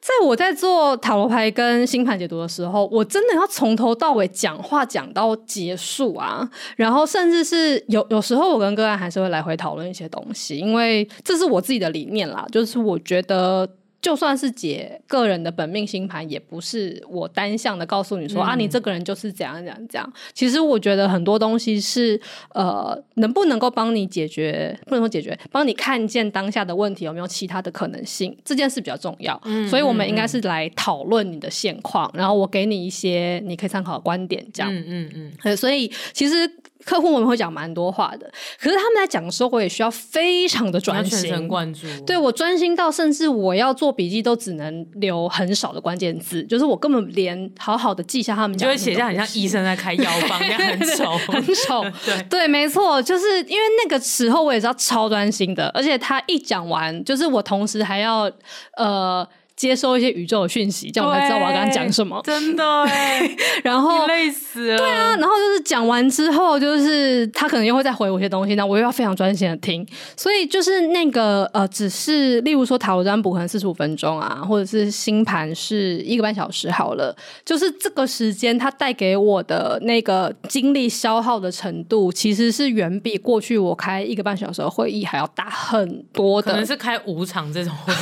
[0.00, 13.68] 在我在做塔罗牌跟星盘解读的时候，我真的要从头到尾讲话讲到结束啊，然后甚至是有有时候我跟个案还是会来回讨论一些东西，因为这是我自己的理念啦，就是我觉得。
[14.06, 20.12] 就算是解个人的本命星盘，也不是我单向的告诉你说、嗯、啊，你这个人就是怎样怎样怎样。
[20.32, 22.20] 其实我觉得很多东西是
[22.54, 29.40] 呃，能不能够帮你解决，不能说解决，帮你看见当下的问题有没有其他的可能性，这件事比较重要。
[29.44, 34.72] 嗯、所以我们应该是来讨论你的现况，嗯、然后我给你一些你可以参考的观点，这样。
[34.72, 35.56] 嗯嗯嗯。
[35.56, 36.48] 所以其实。
[36.86, 41.80] 客户我们会讲蛮多话的，可是他们在讲的时候，我也需要非常的专心，全神贯注。
[42.06, 51.84] 对，我专心到甚至我要做笔记都只能留很少的关键字，就是我根本连好好的记下他们讲，就会写下很像医生在开药方 一样，很丑，很丑。
[52.06, 58.30] 对对，没错，就是因为那个时候我也是要超专心的，而且他一讲完，就是我同时还要
[58.76, 59.28] 呃。
[59.56, 62.20] 接收一些宇宙的讯息，这样我才知道我要跟他讲什么。
[62.22, 64.76] 真的哎， 然后累死了。
[64.76, 69.86] 对啊，然后就是讲完之后，就是他可能又会再回我一些东西，那我又要非常专心的听。
[70.14, 86.50] 所以就是那个呃，只是例如说塔罗占卜可能四十五分钟啊，或者是星盘是一个半小时好了，就是这个时间它带给我的那个精力消耗的程度，其实是远比过去我开一个半小时的会议还要大很多的。
[86.50, 87.96] 可能是开五场这种会议，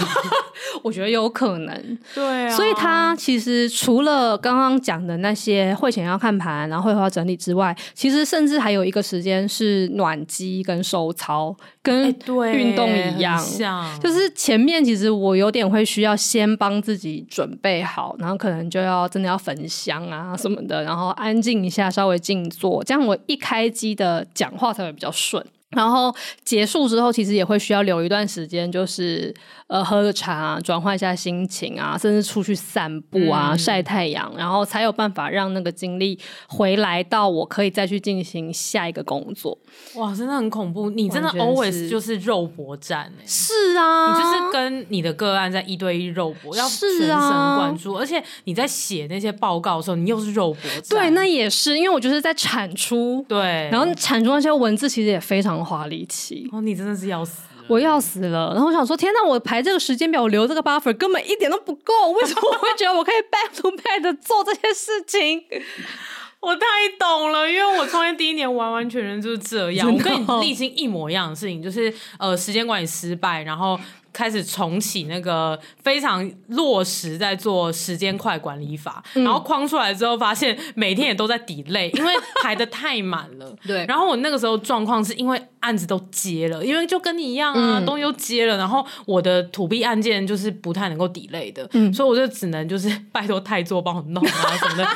[0.83, 1.44] 我觉得有可能。
[1.45, 1.99] 可能。
[2.15, 12.07] 对啊，所以他其实除了刚刚讲的那些会前要看盘，然后会后要整理之外，其实甚至还有一个时间是暖机跟收操，跟
[12.53, 14.01] 运动一样，像。
[14.01, 25.45] 就是前面其实我有点会需要先帮自己准备好，然后可能就要真的要焚香啊什么的，然后安静一下，稍微静坐，这样我一开机的讲话才会比较顺。
[25.71, 29.35] 然后结束之后，其实也会需要留一段时间，就是
[29.67, 39.59] 呃喝个茶啊，转换一下心情啊，甚至出去散步啊，嗯、晒太阳，然后才有办法让那个精力回来到我可以再去进行下一个工作。
[39.95, 40.91] 哇，真的很恐怖！
[40.91, 50.83] 你真的 always 就是肉搏战哎、欸，是啊，你就是跟你的个案在一对一肉搏，要全神贯注，啊、而且你在写那些报告的时候，你又是肉搏战。
[50.91, 55.55] 对，那也是因为我就是在产出，对，然后产出那些文字其实也非常。
[55.65, 58.53] 花力气哦，你真的是要死，我要死了。
[58.53, 62.11] 然后我想说，天哪，我排这个时间表，我留这个 buffer 根本一点都不够。
[62.13, 65.43] 为什么我会觉得我可以 back to back 的做这些事情？
[66.41, 66.67] 我太
[66.99, 69.89] 懂了，因为我创业第一年完完全全就是这样。
[69.93, 73.79] 我跟你历经一模一样的事情，就是呃，时间管理失败，然后。
[74.15, 83.55] 开始重启那个非常落实在做时间快管理法，嗯、然后框出来之后，发现每天也都在 delay，因为排的太满了。
[83.67, 94.89] 对，然后我那个时候状况是因为案子都接了，因为就跟你一样啊，东西都接了，然后我的土币案件就是不太能够 delay 的，嗯、所以我就只能就是 拜托泰座帮我弄啊什么的，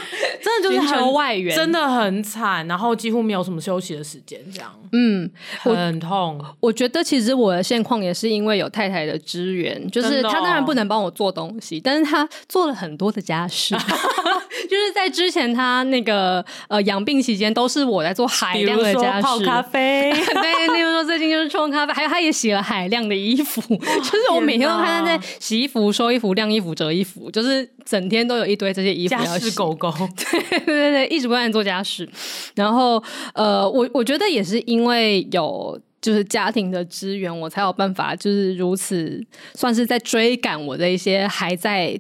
[0.43, 6.39] 真的就是很外援，真的很惨，然后几乎没有什么休息的时间，这样，嗯，很痛。
[6.39, 13.75] 我，我觉得其实我的现况也是因为有太太的支援，就是她当然不能帮我做东西，但是她做了很多的家事，
[14.69, 29.27] 就是在之前她那个呃养病期间，都是我在做海量的家事，泡咖 啡，对，例如说最近就是冲咖啡，还有她也洗了海量的衣服，就是我每天都看她在洗衣服、收衣服、晾衣服、折衣服，就是整天都有一堆这些衣服要洗。
[29.27, 32.09] 家事狗狗， 对 对对对，一直不断做家事，
[32.55, 33.03] 然后
[33.35, 35.81] 呃，我我觉得也是因为有。
[36.01, 39.21] 就是家庭的资源，我才有办法，就是如此
[39.55, 41.99] 算是在追赶我的一些还在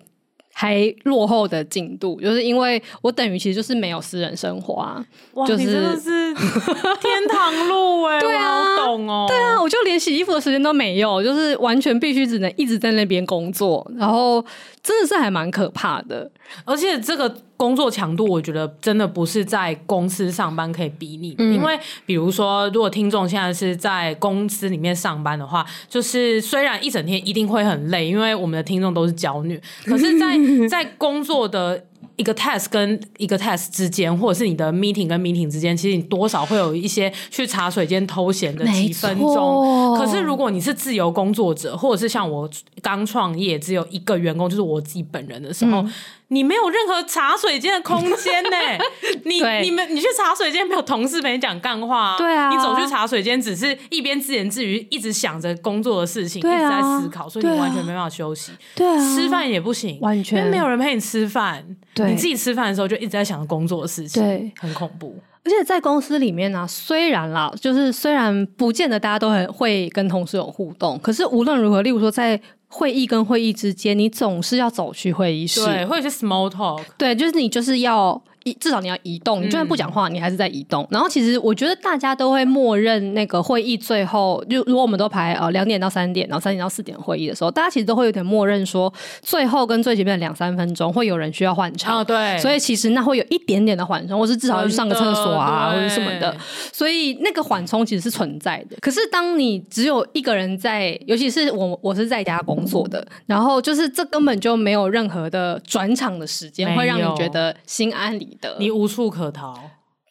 [0.54, 6.32] 还落后的进度，就是因为我等于其实就是没有私人生活啊，哇，就是你真的是
[7.02, 14.44] 天堂路哎、欸， 对啊，好懂哦，对啊，我就连洗衣服的时间都没有，就是完全必须只能一直在那边工作，然后
[14.88, 16.30] 真的是还蛮可怕的，
[16.64, 17.36] 而且这个。
[17.58, 21.42] 工作强度，我觉得真的不是在公司上班可以比拟的。
[21.42, 31.84] 嗯、因为比如说，如果听众现在是在公司里面上班的话，就是虽然一整天一定会很累，因为我们的听众都是娇女，可是在，在 在工作的。
[32.18, 39.28] 一个 test 跟一个 test 之间，或者是你的 meeting 跟 meeting 之间，其实你多少会有一些去茶水间偷闲的几分钟。
[39.28, 42.50] 错可是如果你是自由工作者，或者是像我
[42.82, 45.92] 刚创业只有一个员工，就是我自己本人的时候，嗯、
[46.28, 48.56] 你没有任何茶水间的空间呢。
[49.24, 58.52] 你你们你去茶水间没有同事陪你讲干话，对啊，你走去茶水间只是一边自言自语，一直想着工作的事情，啊、一直在思考，所以你完全没办法休息。
[58.74, 61.64] 对啊，吃饭也不行，完全因为没有人陪你吃饭。
[61.94, 62.10] 对。
[62.10, 65.16] 你自己吃饭的时候就一直在想着工作的事情，对，很恐怖。
[65.44, 72.38] 而且在公司里面呢、啊，虽然啦，就是虽然不见得大家都很会跟同事有互动，可是无论如何，例如说在
[72.68, 78.22] 会议跟会议之间，你总是要走去会议室，对，或者是 small talk，对，就是你就是要。
[78.54, 80.86] 至少你要移动，你就算不讲话，嗯、你还是在移动。
[80.90, 91.98] 然后其实我觉得大家都会默认那个会议最后，就如果我们都排呃两点到三点，然后三点到四点会议的时候，大家其实都会有点默认说，最后跟最前面两三分钟会有人需要换场。
[91.98, 92.38] 哦，对。
[92.38, 96.34] 所以其实那会有一点点的缓冲，或是至少要去上个厕所啊，或者什么的。
[96.72, 98.76] 所以那个缓冲其实是存在的。
[98.80, 109.58] 可是当你只有一个人在，尤其是我我是在家工作的，然后就是这根本就没有任何的转场的时间，会让你觉得心安理得，你无处可逃，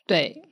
[0.06, 0.44] 对。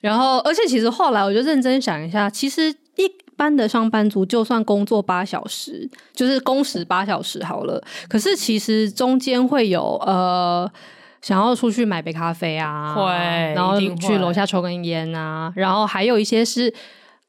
[0.00, 7.82] 然后，而且其实后来我就认真想一下，其实一般的上班族就算工作八小时，就是工时八小时好了。
[8.08, 10.70] 可是其实中间会有呃，
[11.22, 13.02] 想要出去买杯咖啡啊，会，
[13.54, 16.72] 然后去楼下抽根烟啊，然后还有一些是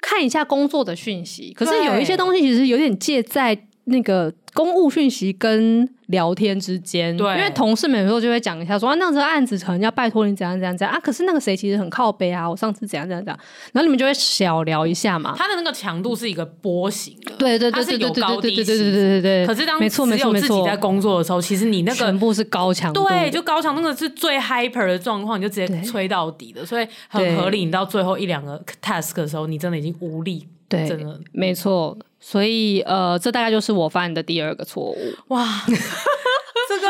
[0.01, 1.53] 看一下工作的讯息。
[1.53, 3.57] 可是有一些东西其实有点介在。
[3.85, 13.39] 那个公务讯息跟聊天之间，对，因为同事们有时候就会讲一下说，啊，那这个案子可能要拜托你怎样怎样怎样啊，可是那个谁其实很靠背啊，我上次怎样怎样怎样，
[13.73, 15.35] 然后你们就会小聊一下嘛。
[15.37, 19.45] 它的那个强度是一个波形的，对对对，它是有高低，对对对对对。
[19.47, 27.65] 可是当没错没错没错，自己在工作的时候，其实你那个全部是高强度，对，就高强那个是最 hyper 的状况，你就直接吹到底的，所以很合理。
[27.65, 30.47] 你到最后一两个 task 的时候，你真的已经无力。
[30.67, 34.97] 对，真的没错，所以呃，这大概就是我犯的第二个错误。
[35.27, 36.87] 哇， 这个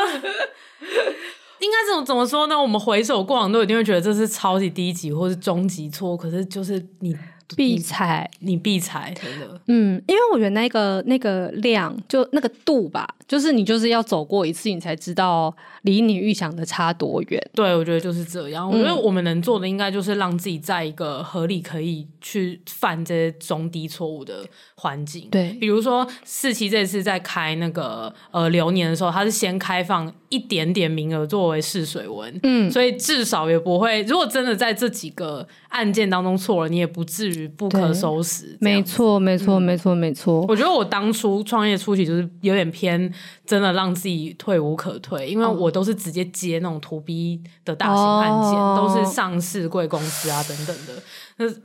[1.60, 2.60] 应该怎么怎么说呢？
[2.60, 6.18] 我们回首过往，都一定会觉得这是超级低级或是终极错误。
[6.18, 7.16] 可是就是你
[7.56, 9.62] 必踩，你必踩，真的。
[9.68, 17.50] 嗯，因为我觉得那个那个量，就那个度吧，就是你就是要走过一次，你才知道离你预想的差多远。
[17.54, 18.70] 对，我觉得就是这样。
[18.70, 24.44] 我觉得我们能做的，应该就是让自己在一个合理可以去犯这些中低错误的
[24.76, 25.28] 环境。
[25.30, 32.38] 对，比如说四期这次在开那个呃流年的时候，他是先开放一点点名额作为试水文。
[32.44, 38.58] 嗯，所以至少也不会，如果真的在这几个案件当中错了，你也不至于不可收拾。
[38.60, 40.46] 没错，没错，没错，没错。
[40.50, 43.12] 我觉得我当初创业初期就是有点偏，
[43.46, 51.02] 真的让自己退无可退，因为我都是直接接那种 to B 的大型案件，哦、都是上市贵公司啊等等的。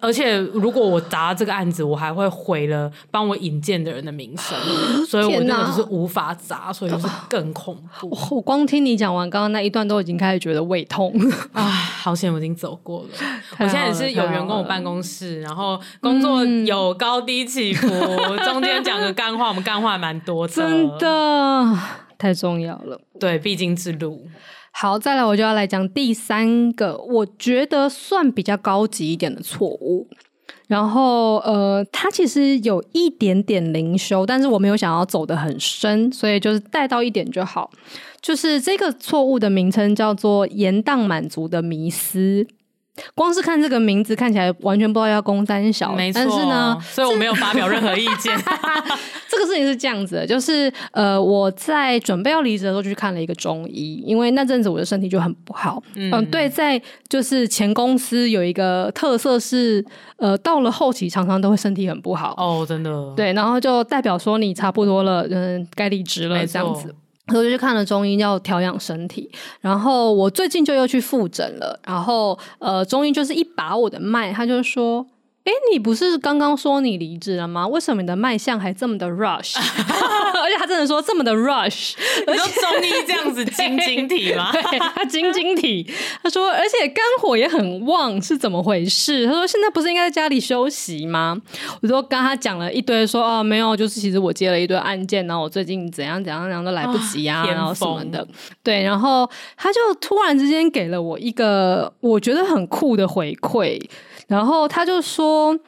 [0.00, 4.58] 而且如果我砸这个案子，我还会毁了帮我引荐的人的名声，
[5.06, 8.10] 所以我那个就是无法砸，所以就是更恐怖。
[8.32, 11.14] 我光听你讲完刚刚那一段，都已经开始觉得胃痛
[11.52, 11.62] 啊！
[11.62, 13.08] 好险我已经走过了，
[13.58, 21.78] 我现在也是有员工有办公室，然后工作有高低起伏，嗯、中间讲个干话，我们干话蛮多的，真的
[22.18, 23.00] 太重要了。
[23.20, 24.26] 对，必经之路。
[24.72, 30.08] 好，再来我就要来讲第三个，我觉得算比较高级一点的错误。
[30.68, 37.70] 然后，呃，它其实有一点点灵修，但是我没有想要走得很深，所以就是带到一点就好。
[38.22, 42.46] 就是这个错误的名称叫做“延宕满足的迷思”。
[43.14, 46.20] 光是看这个名字，看起来完全不知道要攻三小，没错。
[46.20, 48.36] 但是呢，所以我没有发表任何意见。
[49.28, 55.82] 这个事情是这样子的，就是呃，我在准备要离职的时候，就去看了一个中医，因为那阵子我的身体就很不好。
[55.94, 59.82] 嗯、呃，对，在就是前公司有一个特色是，
[60.16, 62.34] 呃，到了后期常常都会身体很不好。
[62.36, 63.14] 哦，真的。
[63.16, 66.94] 对，然后就代表说你差不多了，嗯，该离职了这样子。
[67.38, 69.30] 我就去看了中医，要调养身体。
[69.60, 71.78] 然后我最近就又去复诊了。
[71.86, 75.06] 然后呃，中医就是一把我的脉，他就说。
[75.50, 77.66] 哎，你不是刚刚说你离职了吗？
[77.66, 79.56] 为什么你的脉象还这么的 rush？
[79.58, 81.94] 而且他真的说这么的 rush，
[82.24, 84.52] 你说中医这样子晶晶体吗？
[84.52, 85.92] 对，他晶晶体。
[86.22, 89.26] 他说，而且肝火也很旺，是怎么回事？
[89.26, 91.36] 他说现在不是应该在家里休息吗？
[91.82, 98.24] 我就跟他讲了一堆说，说哦，没有，就是其实我接了一堆案件，然后我最近怎样怎样，然后都来不及啊，然后什么的。
[98.62, 103.80] 对，然后他就突然之间给了我一个我觉得很酷的回馈。
[104.30, 105.58] 然后他就说：“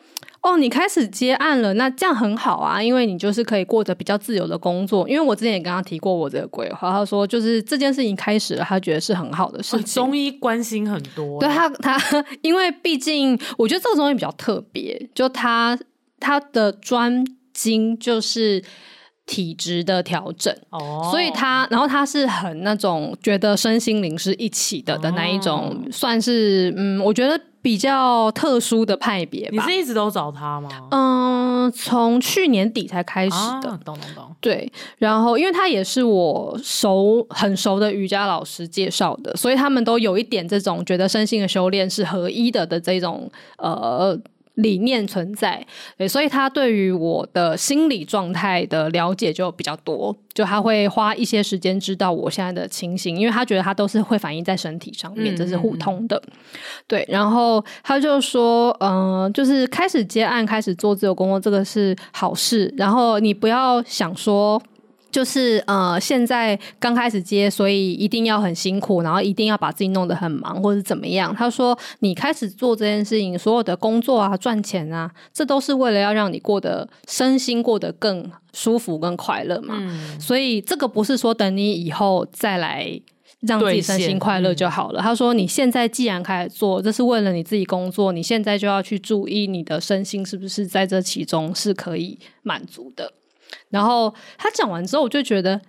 [0.40, 5.08] 哦，你开始接案了，那这样很好啊，因为你就是可以过着比较自由的工作。
[5.08, 10.00] 因为我之前也跟他提过我这个规划，他说就是这件事情开始了，他觉得是很好的事情。
[10.04, 11.98] 中医关心很多，对他他，
[12.40, 15.76] 因为毕竟我觉得这个东西比较特别，就他
[16.20, 18.62] 他的专精就是
[19.26, 29.50] 体质的调整哦，所以他然后他是很那种觉得身心灵是一起的的那一种，算是嗯，我觉得。”比较特殊的派别吧。
[29.52, 30.68] 你是一直都找他吗？
[30.90, 33.70] 嗯，从去年底才开始的。
[33.84, 34.36] 懂懂懂。
[34.40, 44.18] 对，然后因为他也是我熟很熟的瑜伽老师介绍的，所以他们都有一点这种觉得身心的修炼是合一的的这种呃。
[44.54, 56.16] 理念存在，对，所以他对于我的心理状态的了解就比较多，就他会花一些时间知道我现在的情形，因为他觉得他都是会反映在身体上面，这是互通的。
[56.26, 56.58] 嗯嗯嗯。
[56.86, 62.72] 对，然后他就说，嗯、呃，就是开始接案，开始做自由工作，这个是好事。
[62.76, 64.62] 然后你不要想说。
[65.12, 71.32] 就是呃，现在刚开始接，所以一定要很辛苦，然后一定要把自己弄得很忙，或者怎么样。
[71.36, 79.76] 他说，你开始做这件事情，所有的工作啊、赚钱啊，这都是为了要让你过得身心过得更舒服、更快乐嘛。
[79.78, 80.18] 嗯。
[80.18, 82.98] 所以这个不是说等你以后再来
[83.40, 85.02] 让自己身心快乐就好了。
[85.02, 93.12] 他说，你现在既然开始做，这是为了你自己工作，你现在就要去注意你的身心是不是在这其中是可以满足的。
[93.72, 95.60] 然后他讲完之后，我就觉得，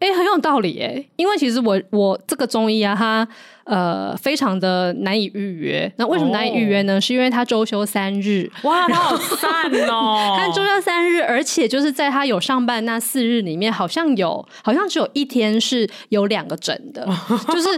[0.00, 3.28] 哎、欸，很有道理哎，因为其实我我这个中医啊，他
[3.64, 5.92] 呃非常的难以预约。
[5.96, 6.96] 那为什么难以预约呢？
[6.96, 8.50] 哦、是因为他周休三日。
[8.62, 10.34] 哇，他好赞哦！
[10.40, 17.06] 他周休三日，而且就是在他有上班那四日里面，好像有好像只有一天是有两个诊的，
[17.52, 17.68] 就是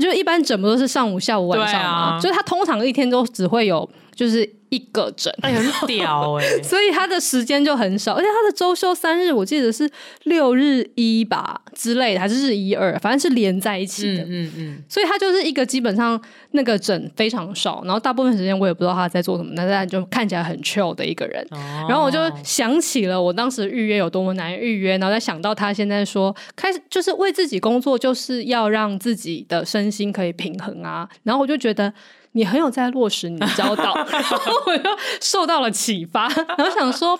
[0.00, 2.18] 就一般诊不都是上午、下午、晚上吗？
[2.18, 4.55] 所以他通常一天都只会有就是。
[4.70, 6.62] 一个诊，哎，很屌哎、 欸！
[6.62, 9.88] 所以他的时间就很少，而且他的周休三日，我记得是
[10.24, 14.22] 六日一吧之类的，还是日一二，反正是连在一起的。
[14.24, 14.82] 嗯嗯，嗯。
[14.88, 21.46] 所以他就是一个基本上那个诊非常少，然后大部分时间我也不知道他在做什么，但是就看起来很 chill 的一个人。
[21.50, 21.86] 哦。
[21.88, 31.08] 然后我就想起了我当时预约有多么难预约，然后再想到他现在说开始就是为自己工作，就是要让自己的身心可以平衡啊。
[31.22, 31.92] 然后我就觉得。
[32.36, 34.90] 你很有在落实你的教导， 然后我就
[35.22, 36.28] 受到了启发，
[36.58, 37.18] 然后想说，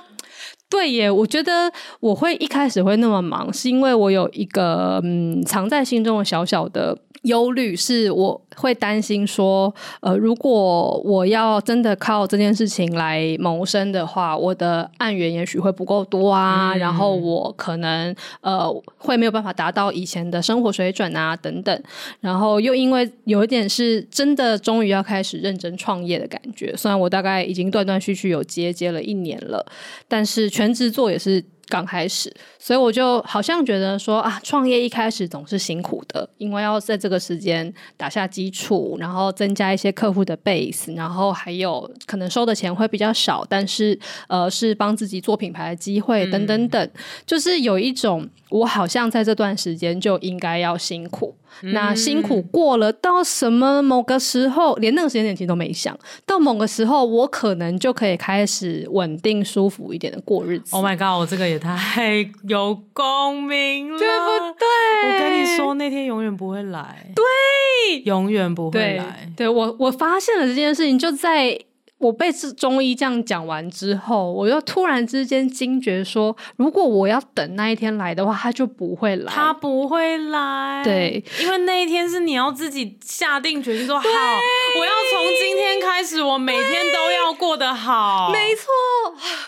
[0.68, 6.98] 对耶，我觉得我会一开始会那么忙，是因为我有一个嗯藏在心中的小小的。
[7.22, 21.82] 忧虑是我会担心说，呃，如果我要真的靠这件事情来谋生的话，我的案源也许会不够多啊，嗯、然后我可能呃会没有办法达到以前的生活水准啊等等，
[22.20, 29.66] 然后又因为有一点是真的终于要开始认真创业的感觉，虽然我大概已经断断续续有接接了一年了，
[30.06, 31.44] 但是全职做也是。
[31.68, 43.98] 刚开始，所以我就好像觉得说啊，创业一开始总是辛苦的，因为要在这个时间打下基础，然后增加一些客户的 base，然后还有可能收的钱会比较少，但是
[44.28, 46.90] 呃是帮自己做品牌的机会等等等，
[47.26, 51.34] 就是有一种我好像在这段时间就应该要辛苦。
[51.72, 60.74] 那辛苦过了，到什么某个时候，连那个时间点其实都没想到，某个时候我可能就可以开始稳定、舒服一点的过日子。
[60.76, 64.66] Oh my god，我这个也太有共鸣了，对不对？
[65.04, 69.30] 我跟你说，那天永远不会来，对，永远不会来。
[69.36, 71.58] 对，对我，我发现了这件事情，就在。
[71.98, 80.82] 我被中医这样讲完之后，我又突然之间惊觉说，如果我要等那一天来的话，他就不会来，他不会来。
[80.84, 88.30] 对，因为那一天是你要自己下定决心说好，我要从今天开始，我每天都要过得好。
[88.30, 88.64] 没错，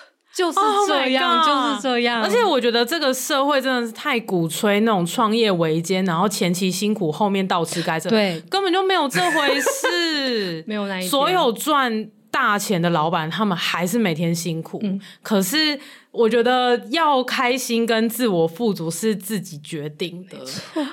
[0.34, 2.22] 就是这样，oh、就是这样。
[2.22, 12.11] 而且我觉得这个社会真的是太鼓吹那种创业维艰，然后前期辛苦，后面倒吃甘蔗，对，根本就没有这回事， 没有那所有赚。
[12.31, 14.79] 大钱的老板，他们还是每天辛苦。
[14.83, 15.79] 嗯，可是
[16.11, 20.39] 我觉得要开心跟自我富足是自己决定的。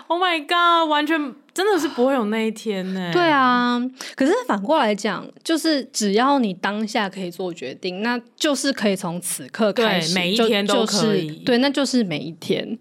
[0.08, 3.10] Oh my god，完全真的是不会有那一天呢。
[3.14, 3.82] 对啊，
[4.14, 11.30] 可是反过来讲，就是只要你当下可以做决定，那就是可以从此刻开始，每一天都可以。
[11.46, 12.78] 对，那就是每一天。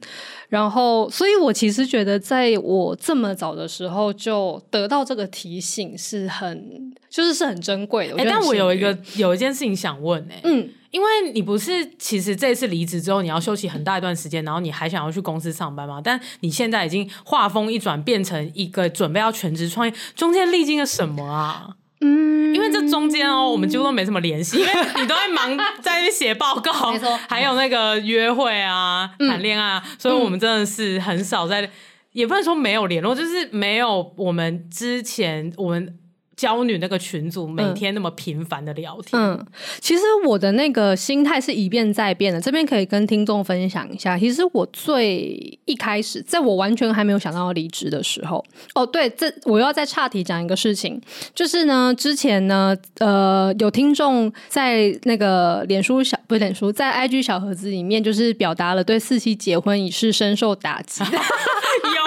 [0.49, 8.15] 然后，所以我其实觉得，在我这么早的时候就得到这个提醒，是很，就是是很珍贵的。
[8.17, 16.01] 哎、欸，但我有一个有一件事情想问、欸，哎，嗯，因为你不是其实这次离职之后，你要休息很大一段时间，然后你还想要去公司上班吗？
[16.05, 21.69] 但你现在已经画风一转，变成一个准备要全职创业，中间历经了什么啊？
[22.01, 31.71] 嗯，因为这中间哦，我们几乎都没什么联系，因为你都在忙在那边写报告， 没错，还有那个约会啊、谈恋爱啊，所以我们真的是很少在，
[32.13, 35.99] 也不能说没有联络，就是没有我们之前我们。
[36.37, 39.47] 娇女那个群组每天那么频繁的聊天，嗯，嗯，
[39.81, 42.41] 其实我的那个心态是一变再变的。
[42.41, 51.01] 这边可以跟听众分享一下，其实我最一开始，在我完全还没有想到要离职的时候，哦，对，这我要再岔题讲一个事情，
[51.35, 61.05] 就是呢，之前呢，呃，有听众在那个脸书小不是脸书，在 IG 小盒子里面，就是表达了对四七结婚已是深受打击。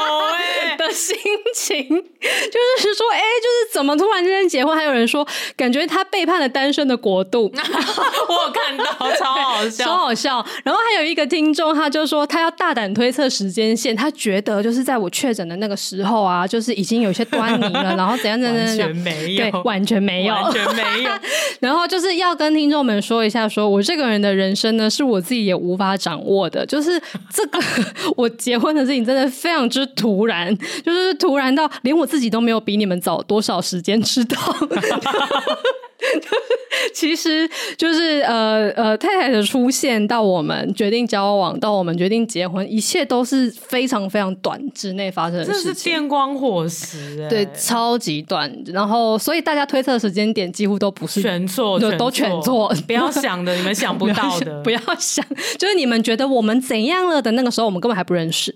[0.87, 1.15] 的心
[1.53, 4.75] 情， 就是说，哎、欸，就是怎么突然之间结婚？
[4.75, 7.51] 还有人说，感觉他背叛了单身的国度。
[8.29, 8.85] 我有看到，
[9.17, 10.45] 超好笑，超好笑。
[10.63, 17.95] 然后还有一个听众，他就说，他要大胆推测时间线，他觉得就是在我确诊的那个时候啊，就是已经有些端倪了。
[17.97, 21.11] 然后怎样怎样怎样，完全没有，对，完全没有，完全没有。
[21.59, 26.63] 然后就是要跟听众们说一下说，说我这个人的人生呢，是我自己也无法掌握的。
[26.65, 27.01] 就是
[27.33, 27.59] 这个
[28.15, 29.87] 我结婚的事情，真的非常之。
[29.95, 34.37] 突然，就是突然到连我自己都没有比你们早多少时间知道。
[36.93, 48.51] 其实就是呃呃，太太的出现到我们决定交往，到我们决定结婚，一切都是非常非常短之内发生的事情，这是电光火石，欸，对，超级短。
[48.67, 52.73] 然后，所以大家推测的时间点几乎都不是全错，就都全错。
[52.85, 55.25] 不要想的，你们想不到的，不要想，
[55.57, 58.55] 就是你们觉得我们怎样了的那个时候，我们根本还不认识。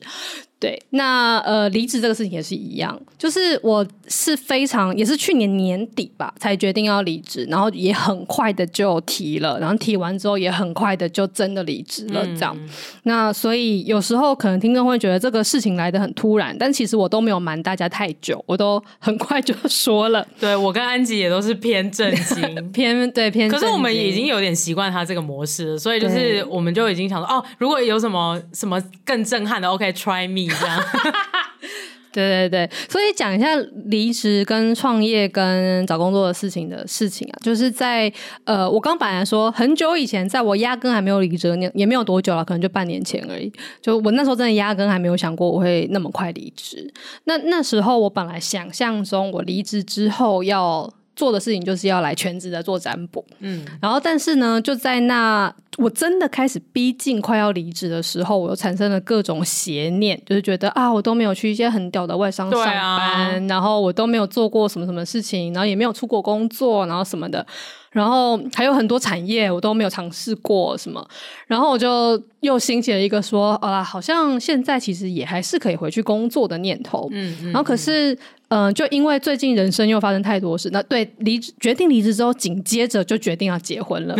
[0.61, 12.55] 对，那呃，离职这个事情也是一样，就是我是非常也是去年年底吧才决定要离职，然后也很快的就提了，然后提完之后也很快的就真的离职了，这样。
[12.55, 12.69] 嗯、
[13.03, 20.23] 那所以有时候可能听众会觉得这个事情来的很突然，但其实我都没有瞒大家太久，我都很快就说了。
[20.39, 23.49] 对，我跟安吉也都是偏震惊， 偏对偏。
[23.49, 30.50] 可是我们已经有点习惯他这个模式了，所以就是我们就已经想说，哦，如果有什么什么更震撼的，OK，try me。
[30.59, 30.83] 这样，
[32.11, 38.11] 对对对，所以讲一下离职跟创业跟找工作的事情的事情啊，就是在
[38.43, 43.51] 呃，我刚本来说很久以前，在我压根还没有离职那也没有多久了，可能就半年前而已。
[43.81, 46.93] 就我那时候真的压根还没有想过我会那么快离职。
[47.23, 50.93] 那那时候我本来想象中，我离职之后要。
[51.21, 67.45] 做的事情就是要来全职的做占卜，嗯，然后但是呢，就在那我真的开始逼近快要离职的时候，我又产生了各种邪念，就是觉得啊，我都没有去一些很屌的外商上班，啊、然后我都没有做过什么什么事情，然后也没有出国工作，然后什么的，
[67.91, 71.07] 然后还有很多产业我都没有尝试过什么，
[71.45, 78.17] 然后我就又兴起了一个说啊，好像现在其实也还是可以回去工作的念头，嗯，嗯，然后可是。
[78.51, 84.15] 嗯、呃，就因为最近人生又发生太多事，那对离职决定离职之后，紧接着就决定要结婚了，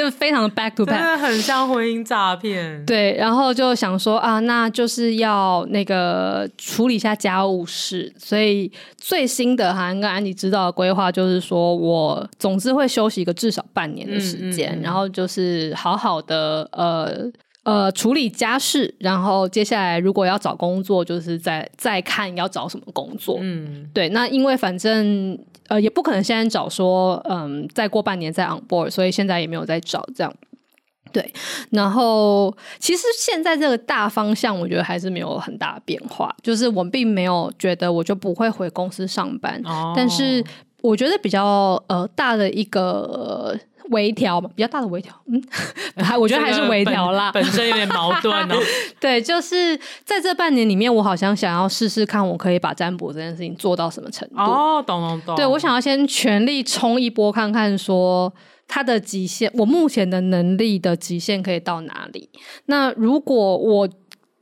[0.00, 2.84] 就 非常的 back to back，真的很像婚姻诈骗。
[2.84, 17.30] 对，然后就想说啊，那就是要那个处理一下家务事，所以最新的哈，跟安妮知道的规划就是说我总之会休息一个至少半年的时间，嗯嗯嗯，然后就是好好的呃。
[17.64, 23.38] 呃，处理家事，然后接下来如果要找工作，就是再再看要找什么工作。
[23.40, 25.38] 嗯，对，那因为反正
[25.68, 30.34] 呃也不可能现在找说，嗯，再过半年再 on board，所以现在也没有在找这样。
[31.12, 31.30] 对，
[31.70, 40.42] 然后其实现在这个大方向，我觉得还是没有很大的变化，就是我并没有觉得我就不会回公司上班，哦、但是
[40.82, 43.58] 我觉得比较呃大的一个。
[43.90, 45.42] 微调嘛，比较大的微调，嗯，
[46.02, 48.54] 还我觉得还是微调啦，本身有点矛盾哦。
[48.98, 54.36] 对，就是在这半年里面，我好像想要试试看，我可以把占卜这件事情做到什么程度。
[54.36, 55.36] 哦，懂懂懂。
[55.36, 58.32] 对，我想要先全力冲一波，看看说
[58.66, 62.30] 它的极限，我目前的能力的极限可以到哪里。
[62.66, 63.88] 那如果我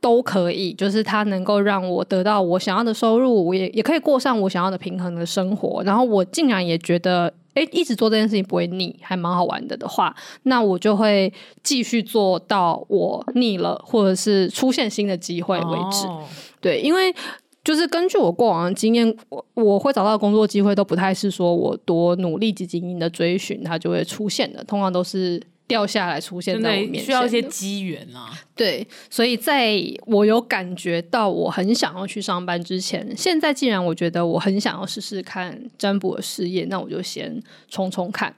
[0.01, 5.81] 都可以，就是它能够让我得到我想要的收入，我也也可以过上我想要的平衡的生活。
[5.83, 7.33] 然后我竟然也觉得。
[7.53, 11.29] 诶，一直做这件事情不会腻，还蛮好玩的的话，那我就会
[11.61, 16.07] 继续做到我腻了，或者是出现新的机会为止。
[16.07, 16.21] Oh.
[16.61, 17.13] 对，因为
[17.61, 25.43] 就是根据我过往的经验，我我会找到的工作机会都不太是说我多努力、积极的追寻，它就会出现的，通常都是。
[25.67, 28.31] 掉下来出现在我面前，需要一些机缘啊。
[28.55, 38.33] 对，所以在我有感觉到我很想要去上班之前，现在既然我觉得我很想要试试看占卜的事业，那我就先冲冲看。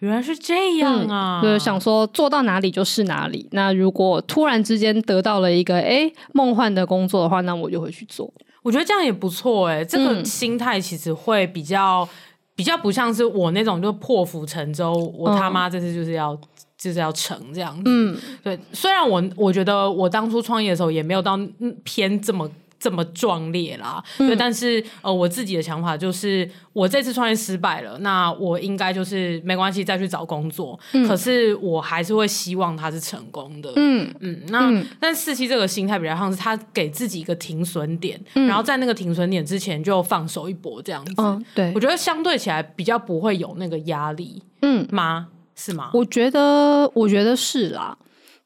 [0.00, 1.40] 原来是这样啊！
[1.40, 3.46] 嗯、就是想说做到哪里就是哪里。
[3.52, 8.28] 那如果突然之间得到了一个哎梦幻的工作的话，那我就会去做。
[8.64, 12.08] 我觉得这样也不错哎、欸，这个心态其实会比较、嗯、
[12.54, 16.38] 比较不像是我那种就破釜沉舟，我他妈这次就是要。
[16.78, 18.58] 就是要成这样子，嗯，对。
[18.72, 21.38] 虽然我我觉得我当初创业的时候也没有到
[21.84, 22.50] 偏这么
[22.82, 24.34] 这么壮烈啦，嗯、对。
[24.34, 30.76] 但是呃，我自己的想法就是，我这次创业失败了，那我应该就是没关系，再去找工作。
[30.92, 34.42] 嗯、可是我还是会希望他是成功的，嗯嗯。
[34.48, 41.14] 那、嗯、但四期这个心态比较像是他给自己一个停损点，嗯、然后在那个停损点之前就放手一搏这样子。
[41.18, 45.28] 嗯、对，我觉得相对起来比较不会有那个压力，嗯吗？
[45.54, 45.90] 是吗？
[45.92, 47.96] 我觉得，我觉得是啦，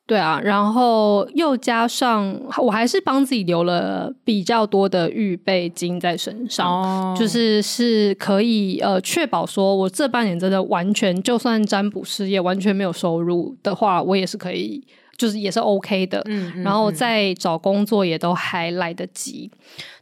[0.07, 14.87] 对啊，然后又加上，我还是帮自己留了比较多的预备金在身上，哦、就是是可以呃确保说，我这半年真的完全，就算占卜事业完全没有收入的话，我也是可以，
[15.17, 19.51] 就是也是 OK 的，嗯，嗯，然后再找工作也都还来得及，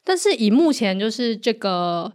[0.04, 2.12] 但是以目前就是这个。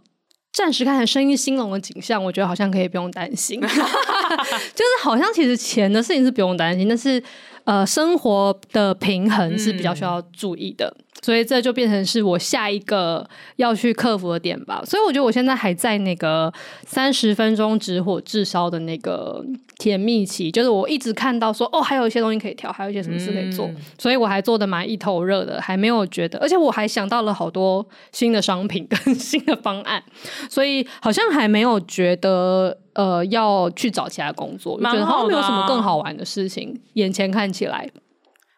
[0.52, 7.22] 暂时看起来生意兴隆的景象，我觉得好像可以不用担心， 就是好像其实钱的事情是不用担心，但是
[7.64, 10.94] 呃，生活的平衡是比较需要注意的。
[10.98, 14.82] 嗯所以这就变成是我下一个要去克服的点吧。
[14.84, 16.52] 所以我觉得我现在还在那个
[16.86, 19.44] 三十分钟止火炙烧的那个
[19.78, 30.02] 甜蜜期，就是我一直看到说哦，还有一些东西可以调，还有一些什么事可以做，嗯、所以我还做的蛮一头热的，还没有觉得，而且我还想到了好多新的商品跟 新的方案，
[30.48, 37.90] 所以好像还没有觉得呃要去找其他工作，我觉得好像没有什么更好玩的事情，眼前看起来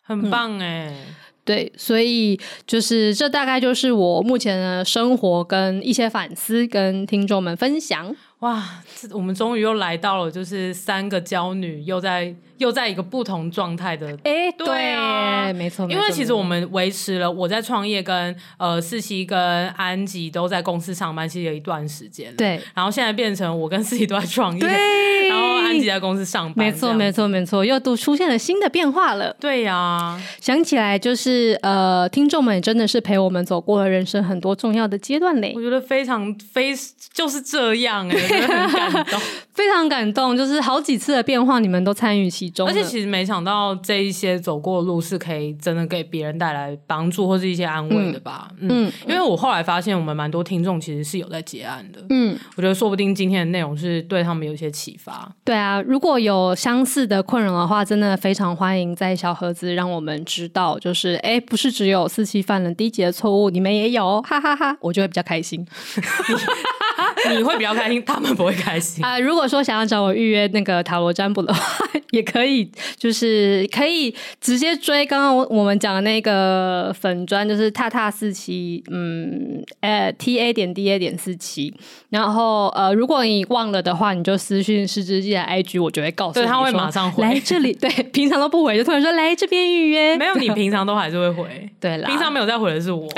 [0.02, 0.88] 很棒哎。
[0.88, 8.14] 嗯对，所以就是这大概就是我目前的生活跟一些反思，跟听众们分享。
[8.40, 8.82] 哇，
[9.12, 12.34] 我们终于又来到了，就是三个娇女又在。
[12.62, 24.70] 又在一个不同状态的，哎、欸，对啊，没错，因为其实我们维持了我在创业跟呃四期跟安吉都在公司上班，其实有一段时间，对，然后现在变成我跟四期都在创业，对，
[25.28, 36.72] 然后安吉在公司上班，没错，没错，没错，又都出现了新的变化了，对呀、啊，想起来就是呃，听众们真的是陪我们走过了人生很多重要的阶段嘞，我觉得非常非
[37.12, 39.20] 就是这样哎、欸，很感动，
[39.52, 42.68] 非常感动，就是好几次的变化，你们都参与其中。
[42.68, 48.48] 而且其实没想到这一些走过的路是可以真的给别人带来帮助或是一些安慰的吧？
[48.58, 52.04] 嗯，嗯，因为我后来发现我们蛮多听众其实是有在结案的。
[52.10, 55.30] 嗯，我觉得说不定今天的内容是对他们有一些启发。
[55.44, 60.78] 对啊，如果有相似的困扰的话，真的非常欢迎在小盒子让我们知道。
[60.78, 65.66] 就是哎，不是只有四期犯了低级的错误，你们也有，哈哈哈哈，我就会比较开心。
[67.36, 69.18] 你会比较开心，他们不会开心啊。
[69.20, 81.72] 如果说想要找我预约那个塔罗占卜的话，也可以，就是可以直接追刚刚我我们讲的那个粉砖，就是踏踏四七，嗯，呃，T A 点 D A 点四七。
[82.10, 87.72] 然后呃，如果你忘了的话，你就私讯失之记的 I G，我就会告诉你，对，他会马上回来这里。
[87.72, 90.16] 对，平常都不回，就突然说来这边预约。
[90.16, 91.70] 没有，你平常都还是会回。
[91.80, 93.08] 对啦，平常没有在回的是我，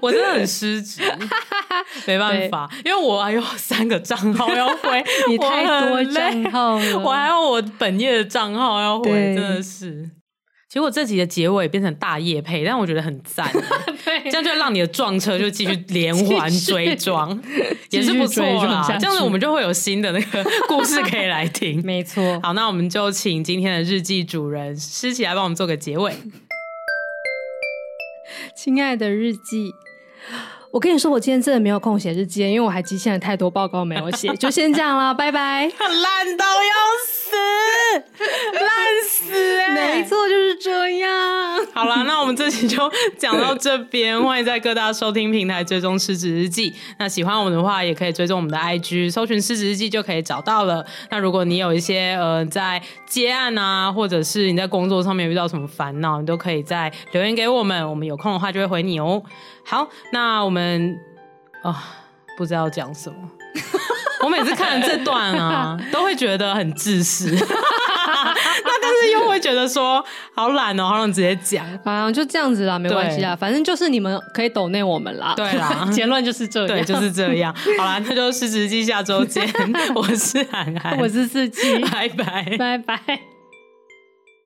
[0.00, 1.02] 我真的很失职，
[2.06, 3.20] 没办法，因为我。
[3.20, 6.98] 我还有三个账号要回， 你太多账号了。
[7.00, 10.08] 我还有我本业的账号要回，真的是。
[10.70, 13.46] 结果这集的结尾变成大业配，但我觉得很赞。
[14.06, 17.38] 对，这样就让你的撞车就继续连环追撞，
[17.90, 18.86] 也是不错啦。
[18.98, 21.84] 这样子我们就会有新的那个故事可以来听。
[21.84, 22.40] 没错。
[22.42, 26.14] 好，那我们就请今天的日记主人诗琪来帮我们做个结尾。
[28.54, 29.74] 亲爱的日记。
[30.72, 35.62] 我跟你说，我今天真的没有空写日记，因为我还积欠了太多报告没有写，就先这样了，拜拜。
[35.78, 36.72] 烂到要
[37.08, 37.19] 死，
[38.52, 38.68] 烂
[39.08, 39.98] 死 哎、欸！
[39.98, 41.10] 没错，就是这样。
[41.72, 46.74] 好了，那我们这期就讲到这边， 欢迎在各大收听平台追踪失职日记。
[46.98, 50.84] 那喜欢我们的话，也可以追踪我们的 IG，搜寻失职日记就可以找到了。
[51.10, 59.22] 那如果你有一些呃在接案啊，或者是你在工作上面遇到什么烦恼，你都可以在留言给我们，我们有空的话就会回你哦。
[59.64, 60.98] 好，那我们
[61.62, 61.76] 啊、哦，
[62.36, 63.16] 不知道讲什么。
[64.22, 67.30] 我每次看了这段啊，都会觉得很自私。
[67.34, 70.04] 那但是又会觉得说
[70.34, 71.64] 好懒哦，好想直接讲。
[71.84, 75.34] 啊，就这样子啦，没关系啦，反正就是你们可以抖内我们啦。
[75.36, 77.54] 对啦，结论就是这样，对，就是这样。
[77.78, 79.48] 好啦，那就失职日记下周见。
[79.94, 83.39] 我是涵涵，我是四季，拜拜，拜拜。